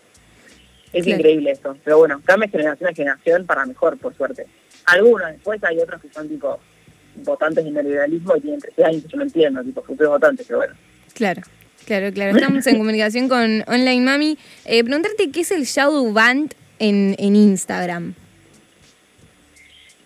Es 0.92 1.06
increíble 1.06 1.52
eso. 1.52 1.76
Pero 1.82 1.98
bueno, 1.98 2.20
cambia 2.24 2.48
generación 2.48 2.90
a 2.90 2.94
generación 2.94 3.46
para 3.46 3.66
mejor, 3.66 3.98
por 3.98 4.14
suerte. 4.16 4.46
Algunos, 4.86 5.28
después 5.28 5.62
hay 5.64 5.78
otros 5.78 6.02
que 6.02 6.08
son 6.08 6.28
tipo 6.28 6.58
votantes 7.16 7.64
de 7.64 7.70
neoliberalismo 7.70 8.36
y 8.36 8.40
tienen 8.40 8.60
13 8.60 8.84
años, 8.84 9.04
yo 9.06 9.16
no 9.16 9.22
entiendo, 9.22 9.62
tipo 9.62 9.82
futuros 9.82 10.12
votantes, 10.12 10.46
pero 10.46 10.58
bueno. 10.58 10.74
Claro. 11.14 11.42
Claro, 11.86 12.12
claro. 12.12 12.36
Estamos 12.36 12.66
en 12.66 12.78
comunicación 12.78 13.28
con 13.28 13.62
Online 13.66 14.00
Mami. 14.00 14.38
Eh, 14.64 14.82
preguntarte 14.82 15.30
qué 15.30 15.40
es 15.40 15.50
el 15.50 15.64
Shadow 15.64 16.12
Band 16.12 16.54
en, 16.78 17.14
en 17.18 17.36
Instagram. 17.36 18.14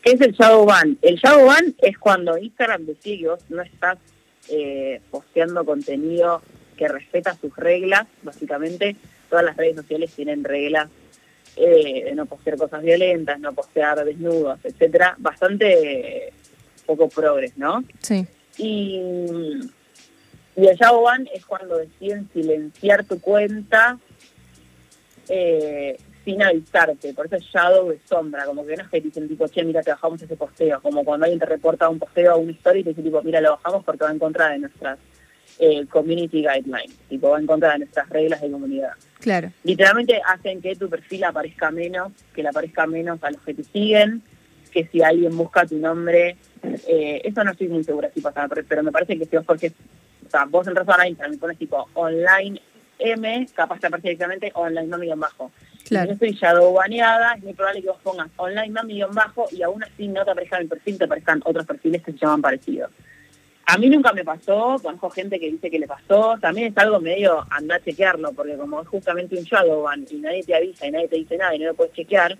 ¿Qué 0.09 0.14
es 0.14 0.21
el 0.23 0.33
shadow 0.33 0.64
ban? 0.64 0.97
El 1.03 1.16
shadow 1.16 1.44
ban 1.44 1.75
es 1.83 1.99
cuando 1.99 2.38
Instagram 2.38 2.87
decide 2.87 3.18
que 3.18 3.29
vos 3.29 3.44
no 3.51 3.61
estás 3.61 3.99
eh, 4.49 5.03
posteando 5.11 5.66
contenido 5.66 6.40
que 6.79 6.88
respeta 6.88 7.35
sus 7.35 7.55
reglas, 7.55 8.07
básicamente. 8.23 8.97
Todas 9.29 9.44
las 9.44 9.55
redes 9.55 9.77
sociales 9.77 10.11
tienen 10.16 10.44
reglas 10.44 10.88
eh, 11.57 12.05
de 12.07 12.14
no 12.14 12.25
postear 12.25 12.57
cosas 12.57 12.83
violentas, 12.83 13.38
no 13.38 13.53
postear 13.53 14.03
desnudos, 14.03 14.59
etcétera. 14.64 15.14
Bastante 15.18 16.33
poco 16.87 17.11
progres, 17.11 17.59
¿no? 17.59 17.85
Sí. 18.01 18.27
Y, 18.57 19.03
y 20.57 20.66
el 20.68 20.77
shadow 20.79 21.03
ban 21.03 21.29
es 21.35 21.44
cuando 21.44 21.77
deciden 21.77 22.31
silenciar 22.33 23.05
tu 23.05 23.21
cuenta 23.21 23.99
eh, 25.29 25.99
sin 26.29 26.43
avisarte, 26.43 27.14
por 27.14 27.25
eso 27.25 27.37
es 27.37 27.45
shadow 27.45 27.88
de 27.88 27.99
sombra, 28.07 28.45
como 28.45 28.67
que 28.67 28.77
no 28.77 28.83
es 28.83 28.88
que 28.91 29.01
dicen 29.01 29.27
tipo, 29.27 29.49
che, 29.49 29.64
mira, 29.64 29.83
te 29.83 29.93
bajamos 29.93 30.21
ese 30.21 30.37
posteo, 30.37 30.79
como 30.83 31.03
cuando 31.03 31.25
alguien 31.25 31.41
te 31.41 31.47
reporta 31.47 31.88
un 31.88 31.99
posteo 31.99 32.35
o 32.35 32.38
una 32.41 32.53
historia 32.53 32.81
y 32.81 32.85
te 32.85 32.91
dice 32.91 33.03
tipo, 33.03 33.23
mira, 33.23 33.41
lo 33.41 33.53
bajamos 33.53 33.83
porque 33.83 34.05
va 34.05 34.11
en 34.11 34.19
contra 34.19 34.51
de 34.51 34.59
nuestras 34.59 34.99
eh, 35.59 35.87
community 35.87 36.43
guidelines, 36.43 36.99
tipo, 37.09 37.31
va 37.31 37.38
en 37.38 37.47
contra 37.47 37.73
de 37.73 37.79
nuestras 37.79 38.11
reglas 38.11 38.43
de 38.43 38.51
comunidad. 38.51 38.91
Claro. 39.21 39.51
Literalmente 39.64 40.21
hacen 40.23 40.61
que 40.61 40.77
tu 40.77 40.91
perfil 40.91 41.25
aparezca 41.25 41.71
menos, 41.71 42.12
que 42.35 42.43
le 42.43 42.51
aparezca 42.51 42.87
menos 42.87 43.19
a 43.23 43.31
los 43.31 43.41
que 43.41 43.55
te 43.55 43.64
siguen, 43.64 44.23
que 44.71 44.87
si 44.87 45.01
alguien 45.01 45.35
busca 45.35 45.64
tu 45.64 45.79
nombre, 45.79 46.37
eh, 46.87 47.23
eso 47.25 47.43
no 47.43 47.53
estoy 47.53 47.69
muy 47.69 47.85
segura 47.85 48.11
si 48.12 48.21
pasa, 48.21 48.47
pero 48.69 48.83
me 48.83 48.93
parece 48.93 49.19
que 49.19 49.25
si 49.25 49.35
vos 49.35 49.47
porque, 49.47 49.73
o 50.27 50.31
sea, 50.31 50.45
vos 50.45 50.69
entras 50.69 50.87
a 50.91 51.09
Instagram 51.09 51.33
y 51.33 51.38
pones 51.38 51.57
tipo 51.57 51.88
online 51.95 52.61
M, 52.99 53.49
capaz 53.55 53.79
te 53.79 53.87
aparece 53.87 54.09
directamente 54.09 54.51
online 54.55 54.88
mami-bajo. 54.88 55.51
Claro. 55.88 56.05
Si 56.05 56.09
yo 56.09 56.27
estoy 56.27 56.33
shadow 56.33 56.72
baneada, 56.72 57.35
es 57.35 57.42
muy 57.42 57.55
probable 57.55 57.83
que 57.83 57.88
vos 57.88 58.01
pongas 58.03 58.29
online 58.37 58.70
mami-bajo 58.70 59.46
y 59.51 59.62
aún 59.62 59.83
así 59.83 60.07
no 60.09 60.24
te 60.24 60.31
aparezca 60.31 60.61
mi 60.61 60.66
perfil, 60.66 60.98
te 60.98 61.05
aparezcan 61.05 61.42
otros 61.44 61.66
perfiles 61.66 62.03
que 62.03 62.12
se 62.12 62.18
llaman 62.18 62.42
parecidos. 62.42 62.90
A 63.66 63.77
mí 63.77 63.88
nunca 63.88 64.12
me 64.12 64.24
pasó, 64.24 64.79
conozco 64.83 65.11
gente 65.11 65.38
que 65.38 65.51
dice 65.51 65.70
que 65.70 65.79
le 65.79 65.87
pasó, 65.87 66.38
también 66.40 66.68
es 66.72 66.79
algo 66.79 67.01
medio 67.01 67.46
anda 67.51 67.77
a 67.77 67.81
chequearlo, 67.81 68.33
porque 68.33 68.57
como 68.57 68.81
es 68.81 68.88
justamente 68.88 69.37
un 69.37 69.44
shadow 69.44 69.83
ban 69.83 70.07
y 70.11 70.16
nadie 70.16 70.42
te 70.42 70.55
avisa 70.55 70.87
y 70.87 70.90
nadie 70.90 71.09
te 71.09 71.16
dice 71.16 71.37
nada 71.37 71.55
y 71.55 71.59
no 71.59 71.66
lo 71.66 71.74
puedes 71.74 71.92
chequear, 71.92 72.38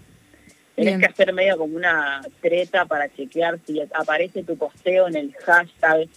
Bien. 0.77 1.01
que 1.01 1.07
hacer 1.07 1.33
medio 1.33 1.59
como 1.59 1.77
una 1.77 2.23
treta 2.41 2.87
para 2.87 3.13
chequear 3.15 3.59
si 3.67 3.81
aparece 3.81 4.43
tu 4.43 4.57
posteo 4.57 5.09
en 5.09 5.17
el 5.17 5.35
hashtag. 5.35 6.09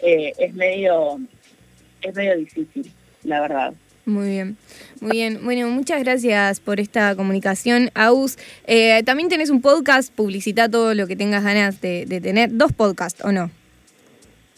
Eh, 0.00 0.32
es 0.38 0.54
medio 0.54 1.18
es 2.02 2.14
medio 2.14 2.36
difícil, 2.36 2.92
la 3.24 3.40
verdad. 3.40 3.74
Muy 4.06 4.28
bien, 4.28 4.56
muy 5.00 5.10
bien. 5.10 5.40
Bueno, 5.42 5.68
muchas 5.68 6.00
gracias 6.00 6.60
por 6.60 6.78
esta 6.78 7.16
comunicación, 7.16 7.90
Aus. 7.94 8.38
Eh, 8.68 9.02
también 9.02 9.28
tenés 9.28 9.50
un 9.50 9.60
podcast, 9.60 10.14
publicita 10.14 10.68
todo 10.68 10.94
lo 10.94 11.08
que 11.08 11.16
tengas 11.16 11.42
ganas 11.42 11.80
de, 11.80 12.06
tener. 12.22 12.56
Dos 12.56 12.72
podcasts, 12.72 13.24
¿o 13.24 13.32
no? 13.32 13.50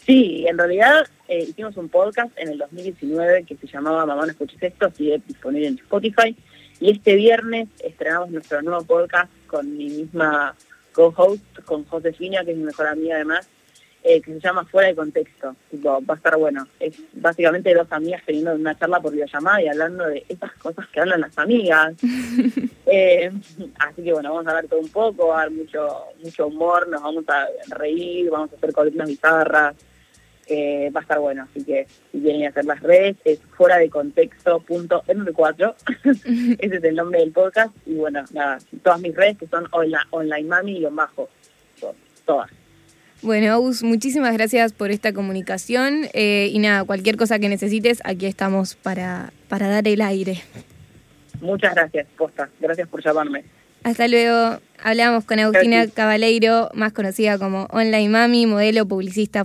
Sí, 0.05 0.45
en 0.47 0.55
realidad 0.55 1.07
eh, 1.27 1.47
hicimos 1.49 1.75
un 1.77 1.89
podcast 1.89 2.31
en 2.37 2.49
el 2.49 2.59
2019 2.59 3.45
que 3.45 3.55
se 3.55 3.65
llamaba 3.65 4.05
Mamá 4.05 4.27
no 4.27 4.31
escuches 4.31 4.61
esto, 4.61 4.91
sigue 4.95 5.19
disponible 5.27 5.67
en 5.67 5.75
Spotify. 5.79 6.35
Y 6.79 6.91
este 6.91 7.15
viernes 7.15 7.69
estrenamos 7.83 8.29
nuestro 8.29 8.61
nuevo 8.61 8.83
podcast 8.83 9.31
con 9.47 9.75
mi 9.75 9.89
misma 9.89 10.55
co-host, 10.91 11.43
con 11.65 11.85
Josefina, 11.85 12.45
que 12.45 12.51
es 12.51 12.57
mi 12.57 12.65
mejor 12.65 12.85
amiga 12.85 13.15
además, 13.15 13.49
eh, 14.03 14.21
que 14.21 14.33
se 14.33 14.39
llama 14.39 14.65
Fuera 14.65 14.89
de 14.89 14.95
Contexto. 14.95 15.55
Tipo, 15.69 16.01
va 16.05 16.13
a 16.13 16.17
estar 16.17 16.37
bueno. 16.37 16.67
Es 16.79 16.95
básicamente 17.13 17.73
dos 17.73 17.87
amigas 17.91 18.21
teniendo 18.25 18.53
una 18.53 18.77
charla 18.77 19.01
por 19.01 19.11
videollamada 19.11 19.61
y 19.61 19.67
hablando 19.67 20.07
de 20.07 20.25
esas 20.29 20.53
cosas 20.53 20.87
que 20.87 21.01
hablan 21.01 21.21
las 21.21 21.37
amigas. 21.37 21.95
Eh, 22.91 23.31
así 23.77 24.01
que 24.01 24.11
bueno, 24.11 24.31
vamos 24.31 24.47
a 24.47 24.49
hablar 24.49 24.65
todo 24.65 24.79
un 24.79 24.89
poco, 24.89 25.27
va 25.27 25.41
a 25.41 25.43
haber 25.43 25.55
mucho, 25.55 26.05
mucho 26.23 26.47
humor, 26.47 26.87
nos 26.87 27.03
vamos 27.03 27.23
a 27.27 27.47
reír, 27.75 28.31
vamos 28.31 28.51
a 28.51 28.55
hacer 28.55 28.73
columnas 28.73 29.07
bizarras. 29.07 29.75
Eh, 30.47 30.89
va 30.89 31.01
a 31.01 31.03
estar 31.03 31.19
bueno, 31.19 31.43
así 31.43 31.63
que 31.63 31.85
si 32.11 32.19
quieren 32.19 32.47
hacer 32.47 32.65
las 32.65 32.81
redes 32.81 33.17
es 33.23 33.39
fuera 33.55 33.77
de 33.77 33.91
contexto.m4, 33.91 35.75
ese 36.59 36.75
es 36.77 36.83
el 36.83 36.95
nombre 36.95 37.19
del 37.19 37.31
podcast, 37.31 37.71
y 37.85 37.93
bueno, 37.93 38.23
nada, 38.33 38.57
todas 38.81 38.99
mis 38.99 39.15
redes 39.15 39.37
que 39.37 39.45
son 39.45 39.67
online, 39.69 40.01
online 40.09 40.47
mami 40.47 40.77
y 40.77 40.85
bajo, 40.85 41.29
todas. 42.25 42.49
Bueno, 43.21 43.51
Aus, 43.53 43.83
muchísimas 43.83 44.33
gracias 44.33 44.71
por 44.71 44.91
esta 44.91 45.11
comunicación. 45.13 46.07
eh, 46.13 46.49
y 46.51 46.59
nada, 46.59 46.83
cualquier 46.85 47.17
cosa 47.17 47.37
que 47.39 47.49
necesites, 47.49 47.99
aquí 48.05 48.25
estamos 48.25 48.75
para, 48.75 49.33
para 49.49 49.67
dar 49.67 49.87
el 49.87 50.01
aire. 50.01 50.41
Muchas 51.41 51.73
gracias, 51.75 52.07
posta, 52.17 52.49
gracias 52.59 52.87
por 52.87 53.03
llamarme. 53.03 53.43
Hasta 53.83 54.07
luego. 54.07 54.59
Hablamos 54.81 55.25
con 55.25 55.39
Agustina. 55.39 55.87
Cabaleiro, 55.87 56.69
más 56.73 56.93
conocida 56.93 57.37
como 57.37 57.65
Online 57.71 58.09
Mami, 58.09 58.45
modelo 58.45 58.85
publicista 58.85 59.43